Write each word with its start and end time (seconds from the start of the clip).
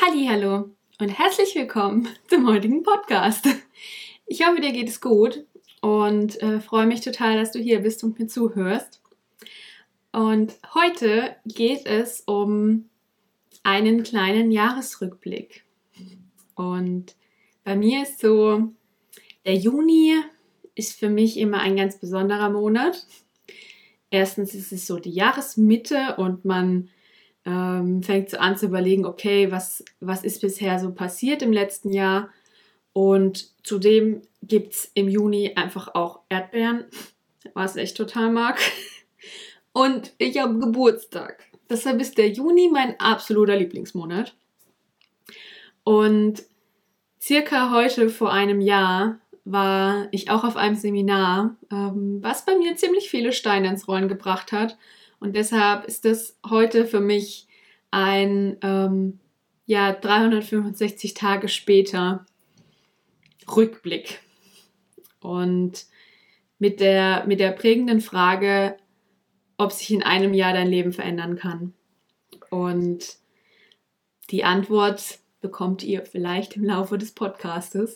Hallo 0.00 0.70
und 0.98 1.08
herzlich 1.10 1.54
willkommen 1.54 2.08
zum 2.28 2.48
heutigen 2.48 2.82
Podcast. 2.82 3.46
Ich 4.26 4.46
hoffe, 4.46 4.60
dir 4.60 4.72
geht 4.72 4.88
es 4.88 5.00
gut 5.00 5.44
und 5.82 6.40
äh, 6.42 6.60
freue 6.60 6.86
mich 6.86 7.02
total, 7.02 7.36
dass 7.36 7.52
du 7.52 7.58
hier 7.58 7.80
bist 7.80 8.02
und 8.02 8.18
mir 8.18 8.26
zuhörst. 8.26 9.02
Und 10.10 10.54
heute 10.74 11.36
geht 11.44 11.86
es 11.86 12.22
um 12.22 12.88
einen 13.62 14.02
kleinen 14.02 14.50
Jahresrückblick. 14.50 15.64
Und 16.54 17.14
bei 17.62 17.76
mir 17.76 18.04
ist 18.04 18.20
so, 18.20 18.72
der 19.44 19.56
Juni 19.56 20.14
ist 20.74 20.98
für 20.98 21.10
mich 21.10 21.36
immer 21.36 21.60
ein 21.60 21.76
ganz 21.76 21.98
besonderer 21.98 22.48
Monat. 22.48 23.06
Erstens 24.10 24.54
ist 24.54 24.72
es 24.72 24.86
so 24.86 24.98
die 24.98 25.12
Jahresmitte 25.12 26.16
und 26.16 26.44
man 26.44 26.88
ähm, 27.44 28.02
fängt 28.02 28.38
an 28.38 28.56
zu 28.56 28.66
überlegen, 28.66 29.04
okay, 29.04 29.50
was, 29.50 29.84
was 30.00 30.24
ist 30.24 30.40
bisher 30.40 30.78
so 30.78 30.92
passiert 30.92 31.42
im 31.42 31.52
letzten 31.52 31.92
Jahr? 31.92 32.30
Und 32.92 33.50
zudem 33.64 34.22
gibt 34.42 34.74
es 34.74 34.90
im 34.94 35.08
Juni 35.08 35.52
einfach 35.56 35.94
auch 35.94 36.20
Erdbeeren, 36.28 36.84
was 37.54 37.76
ich 37.76 37.94
total 37.94 38.30
mag. 38.30 38.60
Und 39.72 40.12
ich 40.18 40.38
habe 40.38 40.58
Geburtstag. 40.58 41.44
Deshalb 41.70 42.00
ist 42.00 42.18
der 42.18 42.28
Juni 42.28 42.68
mein 42.70 43.00
absoluter 43.00 43.56
Lieblingsmonat. 43.56 44.34
Und 45.84 46.42
circa 47.20 47.72
heute 47.72 48.10
vor 48.10 48.32
einem 48.32 48.60
Jahr 48.60 49.18
war 49.44 50.08
ich 50.12 50.30
auch 50.30 50.44
auf 50.44 50.56
einem 50.56 50.76
Seminar, 50.76 51.56
ähm, 51.70 52.18
was 52.20 52.44
bei 52.44 52.56
mir 52.56 52.76
ziemlich 52.76 53.10
viele 53.10 53.32
Steine 53.32 53.68
ins 53.68 53.88
Rollen 53.88 54.08
gebracht 54.08 54.52
hat. 54.52 54.76
Und 55.22 55.36
deshalb 55.36 55.84
ist 55.84 56.04
das 56.04 56.36
heute 56.50 56.84
für 56.84 56.98
mich 56.98 57.46
ein 57.92 58.56
ähm, 58.60 59.20
ja, 59.66 59.92
365 59.92 61.14
Tage 61.14 61.46
später 61.46 62.26
Rückblick. 63.48 64.20
Und 65.20 65.86
mit 66.58 66.80
der, 66.80 67.24
mit 67.28 67.38
der 67.38 67.52
prägenden 67.52 68.00
Frage, 68.00 68.76
ob 69.58 69.70
sich 69.70 69.92
in 69.92 70.02
einem 70.02 70.34
Jahr 70.34 70.54
dein 70.54 70.66
Leben 70.66 70.92
verändern 70.92 71.36
kann. 71.36 71.72
Und 72.50 73.18
die 74.32 74.42
Antwort 74.42 75.20
bekommt 75.40 75.84
ihr 75.84 76.04
vielleicht 76.04 76.56
im 76.56 76.64
Laufe 76.64 76.98
des 76.98 77.12
Podcastes. 77.12 77.94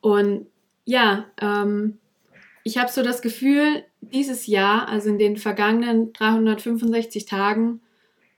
Und 0.00 0.46
ja, 0.84 1.26
ähm, 1.40 1.98
ich 2.64 2.78
habe 2.78 2.90
so 2.90 3.02
das 3.02 3.20
Gefühl, 3.20 3.84
dieses 4.00 4.46
Jahr, 4.46 4.88
also 4.88 5.10
in 5.10 5.18
den 5.18 5.36
vergangenen 5.36 6.12
365 6.14 7.26
Tagen, 7.26 7.80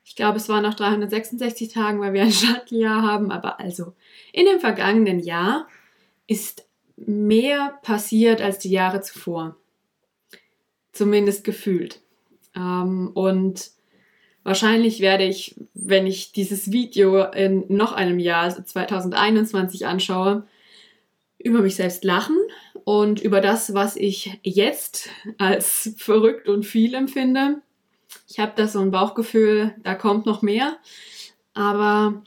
ich 0.05 0.17
glaube, 0.17 0.37
es 0.37 0.49
waren 0.49 0.63
noch 0.63 0.75
366 0.75 1.73
Tagen, 1.73 2.01
weil 2.01 2.13
wir 2.13 2.23
ein 2.23 2.33
Shuttle-Jahr 2.33 3.03
haben, 3.03 3.31
aber 3.31 3.61
also 3.61 3.95
in 4.33 4.47
dem 4.47 4.61
vergangenen 4.61 5.21
Jahr 5.21 5.69
ist 6.27 6.67
mehr 6.97 7.79
passiert 7.83 8.41
als 8.41 8.59
die 8.59 8.71
Jahre 8.71 9.01
zuvor. 9.01 9.57
Zumindest 10.93 11.45
gefühlt. 11.45 12.01
Ähm, 12.57 13.11
und 13.15 13.71
wahrscheinlich 14.43 15.01
werde 15.01 15.25
ich, 15.25 15.57
wenn 15.75 16.07
ich 16.07 16.33
dieses 16.33 16.73
Video 16.73 17.25
in 17.25 17.65
noch 17.69 17.93
einem 17.93 18.19
Jahr, 18.19 18.45
also 18.45 18.63
2021, 18.63 19.87
anschaue, 19.87 20.47
über 21.39 21.61
mich 21.61 21.77
selbst 21.77 22.03
lachen 22.05 22.39
und 22.87 23.21
über 23.21 23.41
das, 23.41 23.75
was 23.75 23.97
ich 23.97 24.39
jetzt 24.45 25.11
als 25.39 25.93
verrückt 25.99 26.49
und 26.49 26.65
viel 26.65 26.95
empfinde. 26.95 27.61
Ich 28.29 28.39
habe 28.39 28.53
da 28.55 28.69
so 28.69 28.79
ein 28.79 28.93
Bauchgefühl, 28.93 29.75
da 29.83 29.97
kommt 29.97 30.25
noch 30.25 30.41
mehr. 30.41 30.77
Aber 31.53 32.23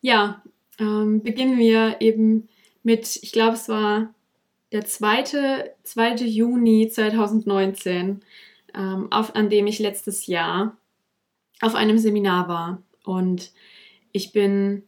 ja, 0.00 0.42
ähm, 0.78 1.22
beginnen 1.22 1.58
wir 1.58 2.00
eben 2.00 2.48
mit, 2.82 3.16
ich 3.22 3.32
glaube, 3.32 3.52
es 3.52 3.68
war 3.68 4.14
der 4.72 4.86
2. 4.86 5.74
2. 5.82 6.14
Juni 6.24 6.88
2019, 6.88 8.20
ähm, 8.74 9.12
auf, 9.12 9.36
an 9.36 9.50
dem 9.50 9.66
ich 9.66 9.78
letztes 9.78 10.26
Jahr 10.26 10.74
auf 11.60 11.74
einem 11.74 11.98
Seminar 11.98 12.48
war. 12.48 12.82
Und 13.04 13.52
ich 14.12 14.32
bin 14.32 14.87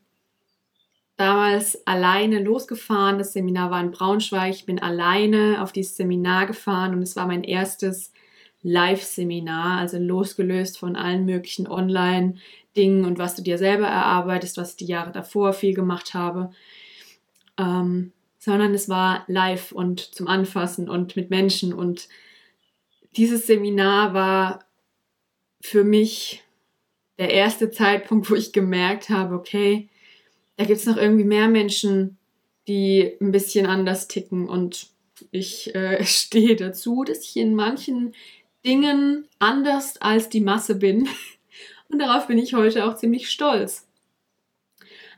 damals 1.20 1.86
alleine 1.86 2.42
losgefahren. 2.42 3.18
Das 3.18 3.34
Seminar 3.34 3.70
war 3.70 3.80
in 3.82 3.90
Braunschweig. 3.90 4.54
Ich 4.54 4.64
bin 4.64 4.80
alleine 4.80 5.62
auf 5.62 5.70
dieses 5.70 5.98
Seminar 5.98 6.46
gefahren 6.46 6.94
und 6.94 7.02
es 7.02 7.14
war 7.14 7.26
mein 7.26 7.44
erstes 7.44 8.12
Live-Seminar, 8.62 9.80
also 9.80 9.98
losgelöst 9.98 10.78
von 10.78 10.96
allen 10.96 11.26
möglichen 11.26 11.68
Online-Dingen 11.68 13.04
und 13.04 13.18
was 13.18 13.34
du 13.34 13.42
dir 13.42 13.58
selber 13.58 13.86
erarbeitest, 13.86 14.56
was 14.56 14.70
ich 14.70 14.76
die 14.78 14.86
Jahre 14.86 15.12
davor 15.12 15.52
viel 15.52 15.74
gemacht 15.74 16.14
habe. 16.14 16.52
Ähm, 17.58 18.12
sondern 18.38 18.72
es 18.72 18.88
war 18.88 19.24
live 19.26 19.72
und 19.72 20.00
zum 20.00 20.26
Anfassen 20.26 20.88
und 20.88 21.16
mit 21.16 21.28
Menschen. 21.28 21.74
Und 21.74 22.08
dieses 23.18 23.46
Seminar 23.46 24.14
war 24.14 24.64
für 25.60 25.84
mich 25.84 26.42
der 27.18 27.30
erste 27.30 27.70
Zeitpunkt, 27.70 28.30
wo 28.30 28.34
ich 28.34 28.54
gemerkt 28.54 29.10
habe, 29.10 29.34
okay, 29.34 29.89
da 30.60 30.66
gibt 30.66 30.80
es 30.80 30.84
noch 30.84 30.98
irgendwie 30.98 31.24
mehr 31.24 31.48
Menschen, 31.48 32.18
die 32.68 33.16
ein 33.18 33.32
bisschen 33.32 33.64
anders 33.64 34.08
ticken. 34.08 34.46
Und 34.46 34.88
ich 35.30 35.74
äh, 35.74 36.04
stehe 36.04 36.54
dazu, 36.54 37.02
dass 37.02 37.20
ich 37.20 37.38
in 37.38 37.54
manchen 37.54 38.12
Dingen 38.66 39.26
anders 39.38 39.96
als 40.02 40.28
die 40.28 40.42
Masse 40.42 40.74
bin. 40.74 41.08
Und 41.88 41.98
darauf 41.98 42.26
bin 42.26 42.36
ich 42.36 42.52
heute 42.52 42.84
auch 42.84 42.94
ziemlich 42.96 43.30
stolz. 43.30 43.88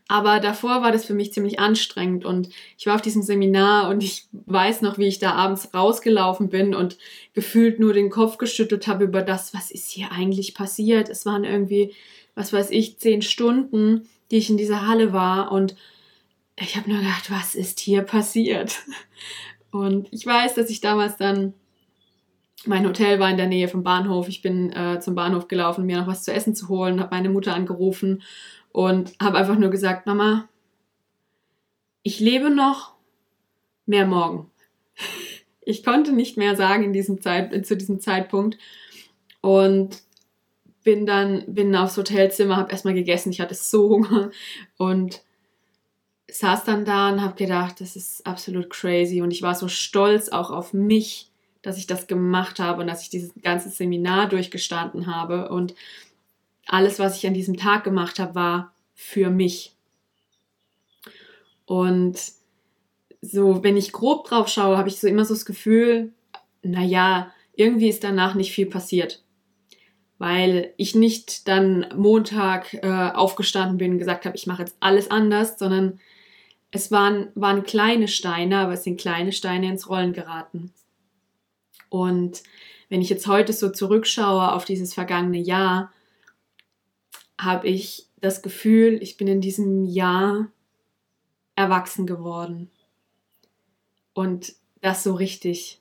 Aber 0.08 0.40
davor 0.40 0.82
war 0.82 0.92
das 0.92 1.04
für 1.04 1.14
mich 1.14 1.32
ziemlich 1.32 1.58
anstrengend 1.58 2.24
und 2.24 2.50
ich 2.76 2.86
war 2.86 2.96
auf 2.96 3.02
diesem 3.02 3.22
Seminar 3.22 3.88
und 3.88 4.02
ich 4.02 4.26
weiß 4.32 4.82
noch, 4.82 4.98
wie 4.98 5.06
ich 5.06 5.18
da 5.18 5.32
abends 5.32 5.72
rausgelaufen 5.72 6.48
bin 6.48 6.74
und 6.74 6.98
gefühlt 7.32 7.80
nur 7.80 7.94
den 7.94 8.10
Kopf 8.10 8.36
geschüttelt 8.36 8.86
habe 8.86 9.04
über 9.04 9.22
das, 9.22 9.54
was 9.54 9.70
ist 9.70 9.90
hier 9.90 10.12
eigentlich 10.12 10.54
passiert. 10.54 11.08
Es 11.08 11.24
waren 11.24 11.44
irgendwie, 11.44 11.94
was 12.34 12.52
weiß 12.52 12.70
ich, 12.70 12.98
zehn 12.98 13.22
Stunden 13.22 14.06
die 14.32 14.38
ich 14.38 14.50
in 14.50 14.56
dieser 14.56 14.86
Halle 14.88 15.12
war 15.12 15.52
und 15.52 15.76
ich 16.58 16.76
habe 16.76 16.90
nur 16.90 16.98
gedacht, 16.98 17.30
was 17.30 17.54
ist 17.54 17.78
hier 17.78 18.02
passiert? 18.02 18.80
Und 19.70 20.08
ich 20.12 20.26
weiß, 20.26 20.54
dass 20.54 20.68
ich 20.68 20.82
damals 20.82 21.16
dann, 21.16 21.54
mein 22.66 22.86
Hotel 22.86 23.18
war 23.18 23.30
in 23.30 23.38
der 23.38 23.46
Nähe 23.46 23.68
vom 23.68 23.82
Bahnhof, 23.82 24.28
ich 24.28 24.42
bin 24.42 24.70
äh, 24.70 25.00
zum 25.00 25.14
Bahnhof 25.14 25.48
gelaufen, 25.48 25.86
mir 25.86 25.98
noch 25.98 26.06
was 26.06 26.24
zu 26.24 26.32
essen 26.32 26.54
zu 26.54 26.68
holen, 26.68 27.00
habe 27.00 27.14
meine 27.14 27.30
Mutter 27.30 27.54
angerufen 27.54 28.22
und 28.72 29.12
habe 29.20 29.38
einfach 29.38 29.56
nur 29.56 29.70
gesagt, 29.70 30.06
Mama, 30.06 30.48
ich 32.02 32.20
lebe 32.20 32.50
noch, 32.50 32.94
mehr 33.86 34.06
morgen. 34.06 34.50
Ich 35.64 35.84
konnte 35.84 36.10
nicht 36.10 36.36
mehr 36.36 36.56
sagen 36.56 36.82
in 36.82 36.92
diesem 36.92 37.20
Zeit, 37.20 37.64
zu 37.64 37.76
diesem 37.76 38.00
Zeitpunkt 38.00 38.58
und 39.42 40.02
bin 40.82 41.06
dann 41.06 41.44
bin 41.46 41.76
aufs 41.76 41.96
Hotelzimmer, 41.96 42.56
habe 42.56 42.72
erstmal 42.72 42.94
gegessen, 42.94 43.30
ich 43.30 43.40
hatte 43.40 43.54
so 43.54 43.88
Hunger 43.88 44.32
und 44.76 45.22
saß 46.28 46.64
dann 46.64 46.84
da 46.84 47.10
und 47.10 47.22
habe 47.22 47.36
gedacht, 47.36 47.80
das 47.80 47.96
ist 47.96 48.26
absolut 48.26 48.70
crazy. 48.70 49.22
Und 49.22 49.30
ich 49.30 49.42
war 49.42 49.54
so 49.54 49.68
stolz 49.68 50.30
auch 50.30 50.50
auf 50.50 50.72
mich, 50.72 51.30
dass 51.62 51.78
ich 51.78 51.86
das 51.86 52.06
gemacht 52.06 52.58
habe 52.58 52.80
und 52.80 52.86
dass 52.86 53.02
ich 53.02 53.10
dieses 53.10 53.32
ganze 53.42 53.68
Seminar 53.68 54.28
durchgestanden 54.28 55.14
habe. 55.14 55.48
Und 55.50 55.74
alles, 56.72 56.98
was 56.98 57.16
ich 57.16 57.26
an 57.26 57.34
diesem 57.34 57.56
Tag 57.56 57.84
gemacht 57.84 58.18
habe, 58.18 58.34
war 58.34 58.74
für 58.94 59.30
mich. 59.30 59.74
Und 61.66 62.18
so, 63.20 63.62
wenn 63.62 63.76
ich 63.76 63.92
grob 63.92 64.26
drauf 64.26 64.48
schaue, 64.48 64.76
habe 64.76 64.88
ich 64.88 64.98
so 64.98 65.06
immer 65.06 65.24
so 65.24 65.34
das 65.34 65.46
Gefühl, 65.46 66.12
naja, 66.62 67.32
irgendwie 67.54 67.88
ist 67.88 68.02
danach 68.02 68.34
nicht 68.34 68.52
viel 68.52 68.66
passiert 68.66 69.22
weil 70.22 70.72
ich 70.76 70.94
nicht 70.94 71.48
dann 71.48 71.84
Montag 71.96 72.74
äh, 72.74 73.10
aufgestanden 73.12 73.76
bin 73.76 73.90
und 73.90 73.98
gesagt 73.98 74.24
habe, 74.24 74.36
ich 74.36 74.46
mache 74.46 74.62
jetzt 74.62 74.76
alles 74.78 75.10
anders, 75.10 75.58
sondern 75.58 75.98
es 76.70 76.92
waren, 76.92 77.30
waren 77.34 77.64
kleine 77.64 78.06
Steine, 78.06 78.58
aber 78.58 78.74
es 78.74 78.84
sind 78.84 79.00
kleine 79.00 79.32
Steine 79.32 79.66
ins 79.66 79.88
Rollen 79.88 80.12
geraten. 80.12 80.70
Und 81.88 82.44
wenn 82.88 83.02
ich 83.02 83.10
jetzt 83.10 83.26
heute 83.26 83.52
so 83.52 83.70
zurückschaue 83.70 84.52
auf 84.52 84.64
dieses 84.64 84.94
vergangene 84.94 85.40
Jahr, 85.40 85.92
habe 87.44 87.68
ich 87.68 88.06
das 88.20 88.42
Gefühl, 88.42 89.02
ich 89.02 89.16
bin 89.16 89.28
in 89.28 89.40
diesem 89.40 89.84
Jahr 89.84 90.48
erwachsen 91.56 92.06
geworden. 92.06 92.70
Und 94.14 94.54
das 94.80 95.02
so 95.02 95.14
richtig. 95.14 95.80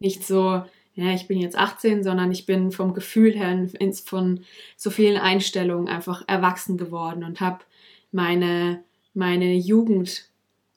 Nicht 0.00 0.24
so, 0.24 0.62
ja, 0.94 1.12
ich 1.14 1.26
bin 1.26 1.40
jetzt 1.40 1.56
18, 1.56 2.04
sondern 2.04 2.30
ich 2.30 2.46
bin 2.46 2.70
vom 2.70 2.94
Gefühl 2.94 3.34
her 3.36 3.68
von 4.04 4.44
so 4.76 4.90
vielen 4.90 5.16
Einstellungen 5.16 5.88
einfach 5.88 6.22
erwachsen 6.28 6.76
geworden 6.76 7.24
und 7.24 7.40
habe 7.40 7.64
meine, 8.12 8.82
meine 9.14 9.54
Jugend 9.54 10.28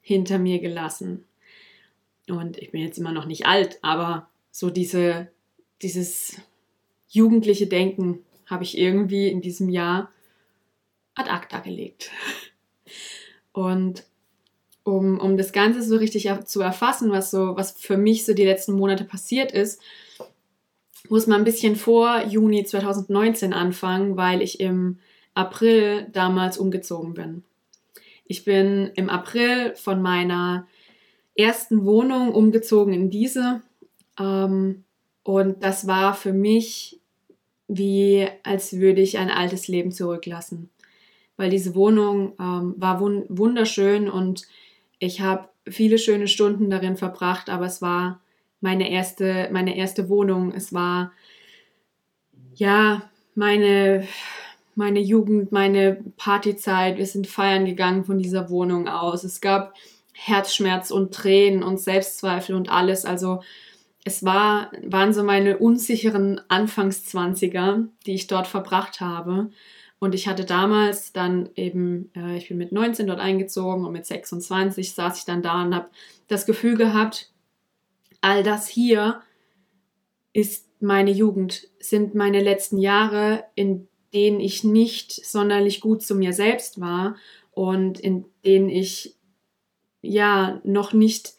hinter 0.02 0.40
mir 0.40 0.60
gelassen. 0.60 1.24
Und 2.28 2.58
ich 2.58 2.72
bin 2.72 2.82
jetzt 2.82 2.98
immer 2.98 3.12
noch 3.12 3.26
nicht 3.26 3.46
alt, 3.46 3.78
aber 3.82 4.28
so 4.52 4.70
diese, 4.70 5.28
dieses 5.82 6.38
jugendliche 7.10 7.68
Denken 7.68 8.20
habe 8.46 8.64
ich 8.64 8.78
irgendwie 8.78 9.28
in 9.28 9.42
diesem 9.42 9.70
Jahr 9.70 10.12
ad 11.16 11.30
acta 11.30 11.60
gelegt. 11.60 12.12
Und 13.54 14.04
um, 14.84 15.20
um 15.20 15.38
das 15.38 15.52
Ganze 15.52 15.84
so 15.84 15.98
richtig 15.98 16.30
zu 16.46 16.62
erfassen, 16.62 17.12
was 17.12 17.32
so, 17.32 17.56
was 17.56 17.72
für 17.72 17.98
mich 17.98 18.26
so 18.26 18.34
die 18.34 18.46
letzten 18.46 18.74
Monate 18.74 19.04
passiert 19.04 19.52
ist, 19.52 19.82
muss 21.10 21.28
man 21.28 21.42
ein 21.42 21.46
bisschen 21.46 21.76
vor 21.76 22.24
Juni 22.26 22.64
2019 22.64 23.54
anfangen, 23.54 24.18
weil 24.18 24.42
ich 24.42 24.60
im 24.60 25.00
April 25.34 26.08
damals 26.12 26.58
umgezogen 26.58 27.14
bin. 27.14 27.44
Ich 28.26 28.46
bin 28.46 28.92
im 28.96 29.10
April 29.10 29.76
von 29.76 30.02
meiner 30.02 30.68
ersten 31.36 31.86
Wohnung 31.86 32.34
umgezogen 32.34 32.94
in 32.94 33.10
diese. 33.10 33.62
Ähm, 34.18 34.86
und 35.24 35.64
das 35.64 35.86
war 35.86 36.14
für 36.14 36.34
mich 36.34 37.01
wie, 37.74 38.28
als 38.44 38.74
würde 38.74 39.02
ich 39.02 39.18
ein 39.18 39.32
altes 39.32 39.70
Leben 39.70 39.92
zurücklassen. 39.92 40.70
Weil 41.38 41.50
diese 41.50 41.74
Wohnung 41.74 42.34
ähm, 42.40 42.76
war 42.78 43.00
wun 43.00 43.24
wunderschön 43.30 44.10
und 44.10 44.46
ich 45.00 45.22
habe 45.22 45.48
viele 45.68 45.98
schöne 45.98 46.28
Stunden 46.28 46.70
darin 46.70 46.98
verbracht, 46.98 47.50
aber 47.50 47.66
es 47.66 47.82
war 47.82 48.20
meine 48.60 48.92
erste, 48.92 49.50
meine 49.54 49.78
erste 49.78 50.10
Wohnung. 50.10 50.52
Es 50.54 50.74
war 50.74 51.14
ja 52.56 53.10
meine, 53.36 54.06
meine 54.76 55.00
Jugend, 55.00 55.54
meine 55.54 56.04
Partyzeit. 56.18 56.98
Wir 56.98 57.06
sind 57.06 57.26
feiern 57.26 57.66
gegangen 57.66 58.04
von 58.04 58.20
dieser 58.20 58.50
Wohnung 58.50 58.90
aus. 58.90 59.24
Es 59.24 59.40
gab 59.40 59.74
Herzschmerz 60.12 60.92
und 60.92 61.14
Tränen 61.14 61.64
und 61.64 61.80
Selbstzweifel 61.80 62.54
und 62.54 62.70
alles. 62.70 63.06
Also 63.06 63.42
es 64.04 64.24
war, 64.24 64.72
waren 64.84 65.14
so 65.14 65.24
meine 65.24 65.58
unsicheren 65.58 66.42
Anfangszwanziger, 66.48 67.88
die 68.06 68.14
ich 68.14 68.28
dort 68.28 68.48
verbracht 68.48 69.00
habe. 69.00 69.52
Und 70.00 70.16
ich 70.16 70.28
hatte 70.28 70.46
damals 70.46 71.14
dann 71.14 71.50
eben, 71.56 72.10
äh, 72.16 72.38
ich 72.38 72.48
bin 72.48 72.58
mit 72.58 72.72
19 72.72 73.06
dort 73.06 73.20
eingezogen 73.20 73.86
und 73.86 73.92
mit 73.92 74.06
26 74.06 74.96
saß 74.96 75.20
ich 75.20 75.26
dann 75.26 75.44
da 75.44 75.62
und 75.62 75.76
habe 75.76 75.90
das 76.28 76.48
Gefühl 76.48 76.76
gehabt, 76.76 77.32
all 78.22 78.42
das 78.42 78.68
hier 78.68 79.22
ist 80.34 80.68
meine 80.80 81.12
Jugend, 81.12 81.68
sind 81.80 82.16
meine 82.16 82.42
letzten 82.42 82.80
Jahre, 82.80 83.44
in 83.54 83.88
denen 84.14 84.40
ich 84.40 84.64
nicht 84.64 85.12
sonderlich 85.12 85.82
gut 85.82 86.02
zu 86.02 86.16
mir 86.16 86.34
selbst 86.34 86.82
war 86.82 87.16
und 87.52 88.00
in 88.00 88.26
denen 88.44 88.70
ich 88.70 89.16
ja 90.02 90.60
noch 90.64 90.94
nicht 90.94 91.36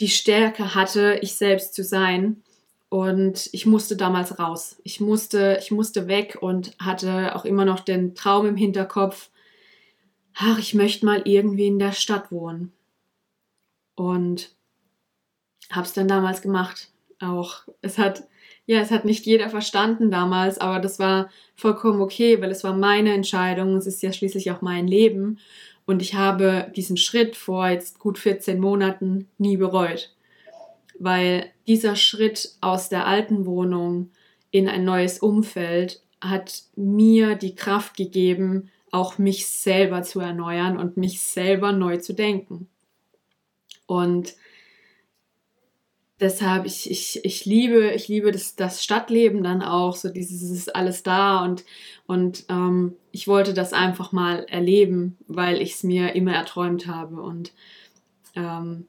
die 0.00 0.08
Stärke 0.08 0.74
hatte, 0.74 1.18
ich 1.22 1.34
selbst 1.34 1.74
zu 1.74 1.84
sein. 1.84 2.42
Und 2.88 3.48
ich 3.52 3.66
musste 3.66 3.96
damals 3.96 4.40
raus. 4.40 4.80
Ich 4.82 5.00
musste, 5.00 5.58
ich 5.60 5.70
musste 5.70 6.08
weg 6.08 6.38
und 6.40 6.76
hatte 6.80 7.36
auch 7.36 7.44
immer 7.44 7.64
noch 7.64 7.80
den 7.80 8.16
Traum 8.16 8.46
im 8.46 8.56
Hinterkopf, 8.56 9.30
ach, 10.34 10.58
ich 10.58 10.74
möchte 10.74 11.06
mal 11.06 11.22
irgendwie 11.24 11.68
in 11.68 11.78
der 11.78 11.92
Stadt 11.92 12.32
wohnen. 12.32 12.72
Und 13.94 14.50
habe 15.70 15.86
es 15.86 15.92
dann 15.92 16.08
damals 16.08 16.42
gemacht. 16.42 16.90
Auch 17.20 17.62
es 17.80 17.96
hat, 17.98 18.24
ja, 18.66 18.80
es 18.80 18.90
hat 18.90 19.04
nicht 19.04 19.26
jeder 19.26 19.50
verstanden 19.50 20.10
damals, 20.10 20.58
aber 20.58 20.80
das 20.80 20.98
war 20.98 21.30
vollkommen 21.54 22.00
okay, 22.00 22.40
weil 22.40 22.50
es 22.50 22.64
war 22.64 22.74
meine 22.74 23.12
Entscheidung. 23.12 23.76
Es 23.76 23.86
ist 23.86 24.02
ja 24.02 24.12
schließlich 24.12 24.50
auch 24.50 24.62
mein 24.62 24.88
Leben. 24.88 25.38
Und 25.86 26.02
ich 26.02 26.14
habe 26.14 26.70
diesen 26.76 26.96
Schritt 26.96 27.36
vor 27.36 27.68
jetzt 27.68 27.98
gut 27.98 28.18
14 28.18 28.60
Monaten 28.60 29.28
nie 29.38 29.56
bereut, 29.56 30.14
weil 30.98 31.50
dieser 31.66 31.96
Schritt 31.96 32.54
aus 32.60 32.88
der 32.88 33.06
alten 33.06 33.46
Wohnung 33.46 34.10
in 34.50 34.68
ein 34.68 34.84
neues 34.84 35.18
Umfeld 35.18 36.02
hat 36.20 36.64
mir 36.76 37.34
die 37.34 37.54
Kraft 37.54 37.96
gegeben, 37.96 38.70
auch 38.90 39.18
mich 39.18 39.46
selber 39.46 40.02
zu 40.02 40.20
erneuern 40.20 40.76
und 40.76 40.96
mich 40.96 41.20
selber 41.20 41.72
neu 41.72 41.98
zu 41.98 42.12
denken. 42.12 42.68
Und 43.86 44.34
deshalb, 46.20 46.66
ich, 46.66 46.90
ich, 46.90 47.24
ich 47.24 47.44
liebe, 47.44 47.92
ich 47.92 48.08
liebe 48.08 48.30
das, 48.30 48.54
das 48.54 48.84
Stadtleben 48.84 49.42
dann 49.42 49.62
auch, 49.62 49.96
so 49.96 50.08
dieses 50.08 50.42
ist 50.42 50.74
alles 50.74 51.02
da 51.02 51.42
und, 51.42 51.64
und 52.06 52.44
ähm, 52.48 52.96
ich 53.10 53.26
wollte 53.26 53.54
das 53.54 53.72
einfach 53.72 54.12
mal 54.12 54.44
erleben, 54.44 55.16
weil 55.26 55.60
ich 55.60 55.74
es 55.74 55.82
mir 55.82 56.14
immer 56.14 56.34
erträumt 56.34 56.86
habe. 56.86 57.20
Und 57.20 57.52
ähm, 58.36 58.86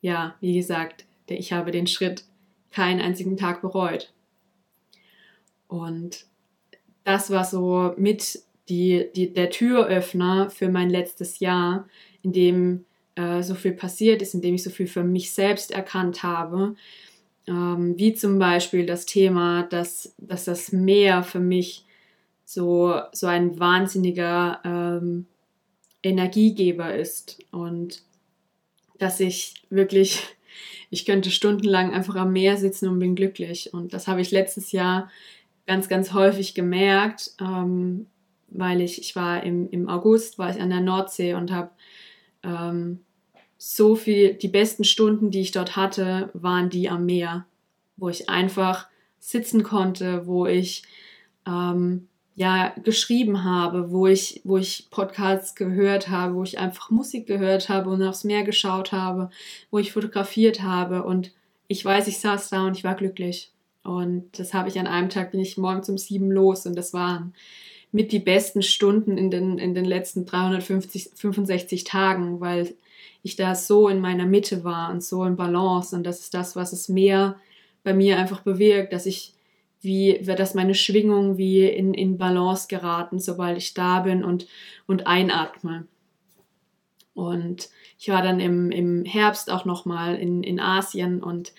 ja, 0.00 0.34
wie 0.40 0.54
gesagt, 0.54 1.04
ich 1.26 1.52
habe 1.52 1.70
den 1.70 1.86
Schritt 1.86 2.24
keinen 2.72 3.00
einzigen 3.00 3.36
Tag 3.36 3.62
bereut. 3.62 4.12
Und 5.68 6.26
das 7.04 7.30
war 7.30 7.44
so 7.44 7.94
mit 7.96 8.42
die, 8.68 9.08
die, 9.14 9.32
der 9.32 9.50
Türöffner 9.50 10.50
für 10.50 10.68
mein 10.68 10.90
letztes 10.90 11.38
Jahr, 11.38 11.86
in 12.22 12.32
dem 12.32 12.84
äh, 13.16 13.42
so 13.42 13.54
viel 13.54 13.72
passiert 13.72 14.22
ist, 14.22 14.34
indem 14.34 14.54
ich 14.54 14.62
so 14.62 14.70
viel 14.70 14.86
für 14.86 15.04
mich 15.04 15.32
selbst 15.32 15.70
erkannt 15.70 16.22
habe. 16.22 16.74
Ähm, 17.46 17.94
wie 17.98 18.14
zum 18.14 18.38
Beispiel 18.38 18.86
das 18.86 19.06
Thema, 19.06 19.64
dass, 19.64 20.14
dass 20.18 20.44
das 20.44 20.72
Meer 20.72 21.22
für 21.22 21.40
mich 21.40 21.84
so, 22.44 23.00
so 23.12 23.26
ein 23.26 23.58
wahnsinniger 23.58 24.60
ähm, 24.64 25.26
Energiegeber 26.02 26.94
ist 26.94 27.38
und 27.50 28.02
dass 28.98 29.20
ich 29.20 29.54
wirklich, 29.70 30.22
ich 30.90 31.04
könnte 31.04 31.30
stundenlang 31.30 31.92
einfach 31.92 32.16
am 32.16 32.32
Meer 32.32 32.56
sitzen 32.56 32.88
und 32.88 32.98
bin 32.98 33.14
glücklich. 33.14 33.72
Und 33.74 33.94
das 33.94 34.06
habe 34.06 34.20
ich 34.20 34.30
letztes 34.30 34.72
Jahr 34.72 35.10
ganz, 35.66 35.88
ganz 35.88 36.12
häufig 36.12 36.54
gemerkt, 36.54 37.32
ähm, 37.40 38.06
weil 38.48 38.80
ich, 38.80 39.00
ich 39.00 39.16
war 39.16 39.42
im, 39.42 39.68
im 39.70 39.88
August, 39.88 40.38
war 40.38 40.50
ich 40.50 40.60
an 40.60 40.70
der 40.70 40.80
Nordsee 40.80 41.34
und 41.34 41.50
habe 41.50 41.70
ähm, 42.44 43.00
so 43.58 43.96
viel, 43.96 44.34
die 44.34 44.48
besten 44.48 44.84
Stunden, 44.84 45.30
die 45.30 45.40
ich 45.40 45.52
dort 45.52 45.76
hatte, 45.76 46.30
waren 46.34 46.70
die 46.70 46.88
am 46.88 47.06
Meer, 47.06 47.46
wo 47.96 48.08
ich 48.08 48.28
einfach 48.28 48.88
sitzen 49.18 49.62
konnte, 49.62 50.26
wo 50.26 50.46
ich 50.46 50.82
ähm, 51.46 52.08
ja 52.36 52.74
geschrieben 52.82 53.44
habe, 53.44 53.90
wo 53.90 54.06
ich, 54.06 54.40
wo 54.44 54.58
ich 54.58 54.88
Podcasts 54.90 55.54
gehört 55.54 56.08
habe, 56.08 56.34
wo 56.34 56.42
ich 56.42 56.58
einfach 56.58 56.90
Musik 56.90 57.26
gehört 57.26 57.68
habe 57.68 57.90
und 57.90 58.02
aufs 58.02 58.24
Meer 58.24 58.42
geschaut 58.42 58.92
habe, 58.92 59.30
wo 59.70 59.78
ich 59.78 59.92
fotografiert 59.92 60.62
habe 60.62 61.04
und 61.04 61.32
ich 61.68 61.84
weiß, 61.84 62.08
ich 62.08 62.18
saß 62.18 62.50
da 62.50 62.66
und 62.66 62.76
ich 62.76 62.84
war 62.84 62.94
glücklich. 62.94 63.50
Und 63.82 64.38
das 64.38 64.54
habe 64.54 64.68
ich 64.68 64.78
an 64.78 64.86
einem 64.86 65.10
Tag, 65.10 65.30
bin 65.30 65.40
ich 65.40 65.56
morgens 65.58 65.88
um 65.88 65.98
sieben 65.98 66.30
los 66.30 66.66
und 66.66 66.74
das 66.76 66.92
waren 66.92 67.34
mit 67.94 68.10
die 68.10 68.18
besten 68.18 68.60
Stunden 68.60 69.16
in 69.16 69.30
den, 69.30 69.56
in 69.56 69.72
den 69.72 69.84
letzten 69.84 70.26
350, 70.26 71.10
65 71.14 71.84
Tagen, 71.84 72.40
weil 72.40 72.74
ich 73.22 73.36
da 73.36 73.54
so 73.54 73.88
in 73.88 74.00
meiner 74.00 74.26
Mitte 74.26 74.64
war 74.64 74.90
und 74.90 75.00
so 75.00 75.24
in 75.24 75.36
Balance. 75.36 75.94
Und 75.94 76.02
das 76.02 76.18
ist 76.18 76.34
das, 76.34 76.56
was 76.56 76.72
es 76.72 76.88
mehr 76.88 77.36
bei 77.84 77.94
mir 77.94 78.18
einfach 78.18 78.40
bewirkt, 78.40 78.92
dass 78.92 79.06
ich 79.06 79.32
wie, 79.80 80.18
dass 80.24 80.54
meine 80.54 80.74
Schwingung 80.74 81.38
wie 81.38 81.68
in, 81.68 81.94
in 81.94 82.18
Balance 82.18 82.66
geraten, 82.66 83.20
sobald 83.20 83.58
ich 83.58 83.74
da 83.74 84.00
bin 84.00 84.24
und, 84.24 84.48
und 84.88 85.06
einatme. 85.06 85.86
Und 87.14 87.68
ich 87.96 88.08
war 88.08 88.22
dann 88.22 88.40
im, 88.40 88.72
im 88.72 89.04
Herbst 89.04 89.52
auch 89.52 89.66
nochmal 89.66 90.16
in, 90.16 90.42
in 90.42 90.58
Asien 90.58 91.22
und 91.22 91.52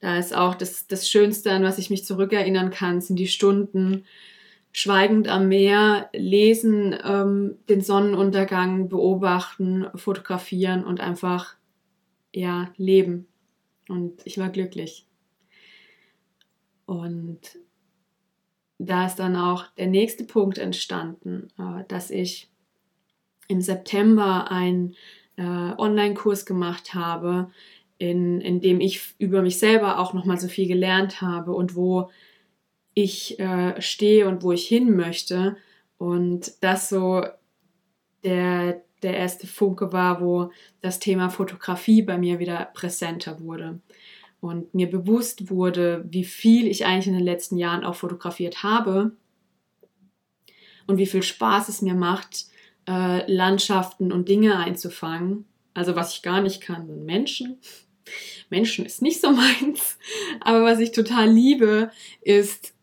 da 0.00 0.16
ist 0.16 0.34
auch 0.34 0.54
das, 0.54 0.86
das 0.86 1.10
Schönste, 1.10 1.50
an 1.52 1.64
was 1.64 1.76
ich 1.76 1.90
mich 1.90 2.06
zurückerinnern 2.06 2.70
kann, 2.70 3.02
sind 3.02 3.16
die 3.16 3.28
Stunden, 3.28 4.04
schweigend 4.72 5.28
am 5.28 5.48
Meer 5.48 6.08
lesen, 6.12 6.96
ähm, 7.04 7.58
den 7.68 7.82
Sonnenuntergang 7.82 8.88
beobachten, 8.88 9.86
fotografieren 9.94 10.84
und 10.84 11.00
einfach 11.00 11.54
ja 12.32 12.72
leben. 12.76 13.28
Und 13.88 14.22
ich 14.24 14.38
war 14.38 14.48
glücklich. 14.48 15.06
Und 16.86 17.40
da 18.78 19.06
ist 19.06 19.16
dann 19.16 19.36
auch 19.36 19.66
der 19.76 19.86
nächste 19.86 20.24
Punkt 20.24 20.58
entstanden, 20.58 21.48
äh, 21.58 21.84
dass 21.88 22.10
ich 22.10 22.50
im 23.48 23.60
September 23.60 24.50
einen 24.50 24.94
äh, 25.36 25.42
Online-Kurs 25.42 26.46
gemacht 26.46 26.94
habe, 26.94 27.50
in, 27.98 28.40
in 28.40 28.60
dem 28.60 28.80
ich 28.80 29.14
über 29.18 29.42
mich 29.42 29.58
selber 29.58 29.98
auch 29.98 30.14
nochmal 30.14 30.38
so 30.38 30.48
viel 30.48 30.66
gelernt 30.66 31.20
habe 31.20 31.52
und 31.52 31.76
wo 31.76 32.10
ich 32.94 33.38
äh, 33.38 33.80
stehe 33.80 34.28
und 34.28 34.42
wo 34.42 34.52
ich 34.52 34.66
hin 34.66 34.94
möchte. 34.96 35.56
Und 35.98 36.52
das 36.60 36.88
so 36.88 37.24
der, 38.24 38.82
der 39.02 39.16
erste 39.16 39.46
Funke 39.46 39.92
war, 39.92 40.20
wo 40.20 40.50
das 40.80 40.98
Thema 40.98 41.30
Fotografie 41.30 42.02
bei 42.02 42.18
mir 42.18 42.38
wieder 42.38 42.70
präsenter 42.74 43.40
wurde. 43.40 43.80
Und 44.40 44.74
mir 44.74 44.90
bewusst 44.90 45.50
wurde, 45.50 46.04
wie 46.08 46.24
viel 46.24 46.66
ich 46.66 46.84
eigentlich 46.84 47.06
in 47.06 47.14
den 47.14 47.24
letzten 47.24 47.56
Jahren 47.56 47.84
auch 47.84 47.94
fotografiert 47.94 48.62
habe 48.62 49.12
und 50.86 50.98
wie 50.98 51.06
viel 51.06 51.22
Spaß 51.22 51.68
es 51.68 51.82
mir 51.82 51.94
macht, 51.94 52.46
äh, 52.88 53.30
Landschaften 53.32 54.10
und 54.10 54.28
Dinge 54.28 54.56
einzufangen. 54.56 55.44
Also 55.74 55.94
was 55.94 56.14
ich 56.14 56.22
gar 56.22 56.40
nicht 56.40 56.60
kann, 56.60 56.86
sind 56.86 57.04
Menschen. 57.04 57.58
Menschen 58.50 58.84
ist 58.84 59.00
nicht 59.00 59.20
so 59.20 59.30
meins. 59.32 59.98
Aber 60.40 60.64
was 60.64 60.80
ich 60.80 60.92
total 60.92 61.30
liebe, 61.30 61.90
ist 62.20 62.74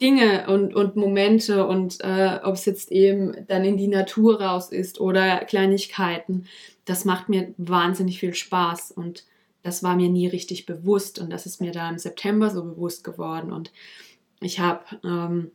Dinge 0.00 0.46
und, 0.48 0.74
und 0.74 0.96
Momente 0.96 1.66
und 1.66 2.00
äh, 2.00 2.38
ob 2.44 2.54
es 2.54 2.64
jetzt 2.66 2.92
eben 2.92 3.46
dann 3.48 3.64
in 3.64 3.76
die 3.76 3.88
Natur 3.88 4.40
raus 4.40 4.70
ist 4.70 5.00
oder 5.00 5.38
Kleinigkeiten, 5.44 6.46
das 6.84 7.04
macht 7.04 7.28
mir 7.28 7.52
wahnsinnig 7.56 8.20
viel 8.20 8.34
Spaß 8.34 8.92
und 8.92 9.24
das 9.62 9.82
war 9.82 9.96
mir 9.96 10.08
nie 10.08 10.28
richtig 10.28 10.66
bewusst 10.66 11.18
und 11.18 11.30
das 11.30 11.46
ist 11.46 11.60
mir 11.60 11.72
da 11.72 11.90
im 11.90 11.98
September 11.98 12.50
so 12.50 12.62
bewusst 12.64 13.02
geworden 13.02 13.52
und 13.52 13.72
ich 14.40 14.60
habe 14.60 14.84
ähm, 15.04 15.50